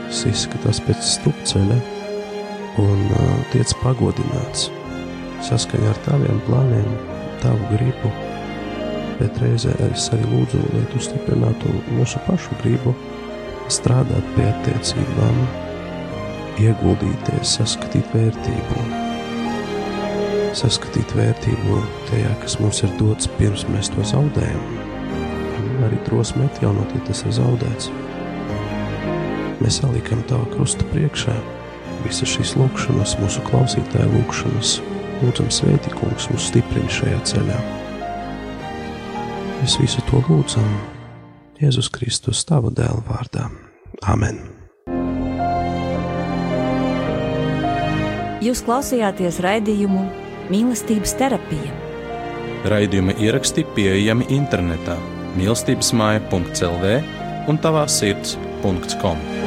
kas 0.06 0.26
izskatās 0.30 0.84
pēc 0.86 1.06
strupceļa 1.18 1.97
un 2.82 3.04
tiec 3.52 3.74
pagodināts 3.82 4.68
saskaņā 5.46 5.92
ar 5.92 6.00
taviem 6.06 6.40
plāniem, 6.46 6.88
tavu 7.42 7.70
gribu, 7.72 8.10
bet 9.18 9.38
reizē 9.42 9.74
es 9.88 10.08
arī 10.14 10.26
lūdzu, 10.32 10.62
lai 10.74 10.84
tu 10.92 11.02
stiprinātu 11.02 11.74
mūsu 11.94 12.22
pašu 12.26 12.58
gribu 12.62 12.94
strādāt 13.72 14.32
pie 14.34 14.46
attiecībām, 14.48 15.42
ieguldīties, 16.64 17.58
saskatīt 17.58 18.16
vērtību 18.16 19.06
saskatīt 20.58 21.12
vērtību 21.14 21.76
tajā, 22.08 22.30
kas 22.42 22.56
mums 22.58 22.80
ir 22.82 22.94
dots 22.98 23.28
pirms 23.38 23.66
mēs 23.70 23.92
to 23.94 24.02
zaudējam. 24.10 24.64
Arī 25.86 26.00
drosme 26.08 26.48
atjaunot, 26.48 26.94
ja 26.96 27.04
tas 27.06 27.22
ir 27.22 27.36
zaudēts. 27.36 27.92
Mēs 29.62 29.78
salikam 29.82 30.24
tā 30.30 30.40
krusta 30.54 30.86
priekšā 30.90 31.36
visas 32.08 32.34
šīs 32.34 32.54
lūkšanas, 32.58 33.16
mūsu 33.22 33.42
klausītāju 33.48 34.10
lūkšanas. 34.16 34.76
Lūdzam, 35.22 35.48
svētī 35.52 35.92
kungs, 35.96 36.28
mūs 36.32 36.50
stiprini 36.50 36.92
šajā 36.92 37.18
ceļā. 37.32 37.58
Mēs 39.58 39.74
visu 39.80 40.04
to 40.08 40.22
lūdzam 40.28 40.68
Jēzus 41.58 41.90
Kristus 41.90 42.44
tava 42.46 42.70
dēla 42.70 43.02
vārdā. 43.08 43.48
Amen! 44.06 44.38
Jūs 48.44 48.62
klausījāties 48.62 49.40
raidījumu 49.42 50.04
Mīlestības 50.48 51.16
terapija. 51.18 51.74
Raidījuma 52.70 53.16
ieraksti 53.20 53.66
pieejami 53.74 54.30
internetā 54.34 54.96
mīlestības 55.38 55.90
māja.clv 55.98 56.94
un 57.50 57.60
tavā 57.62 57.84
sirds.com. 57.90 59.37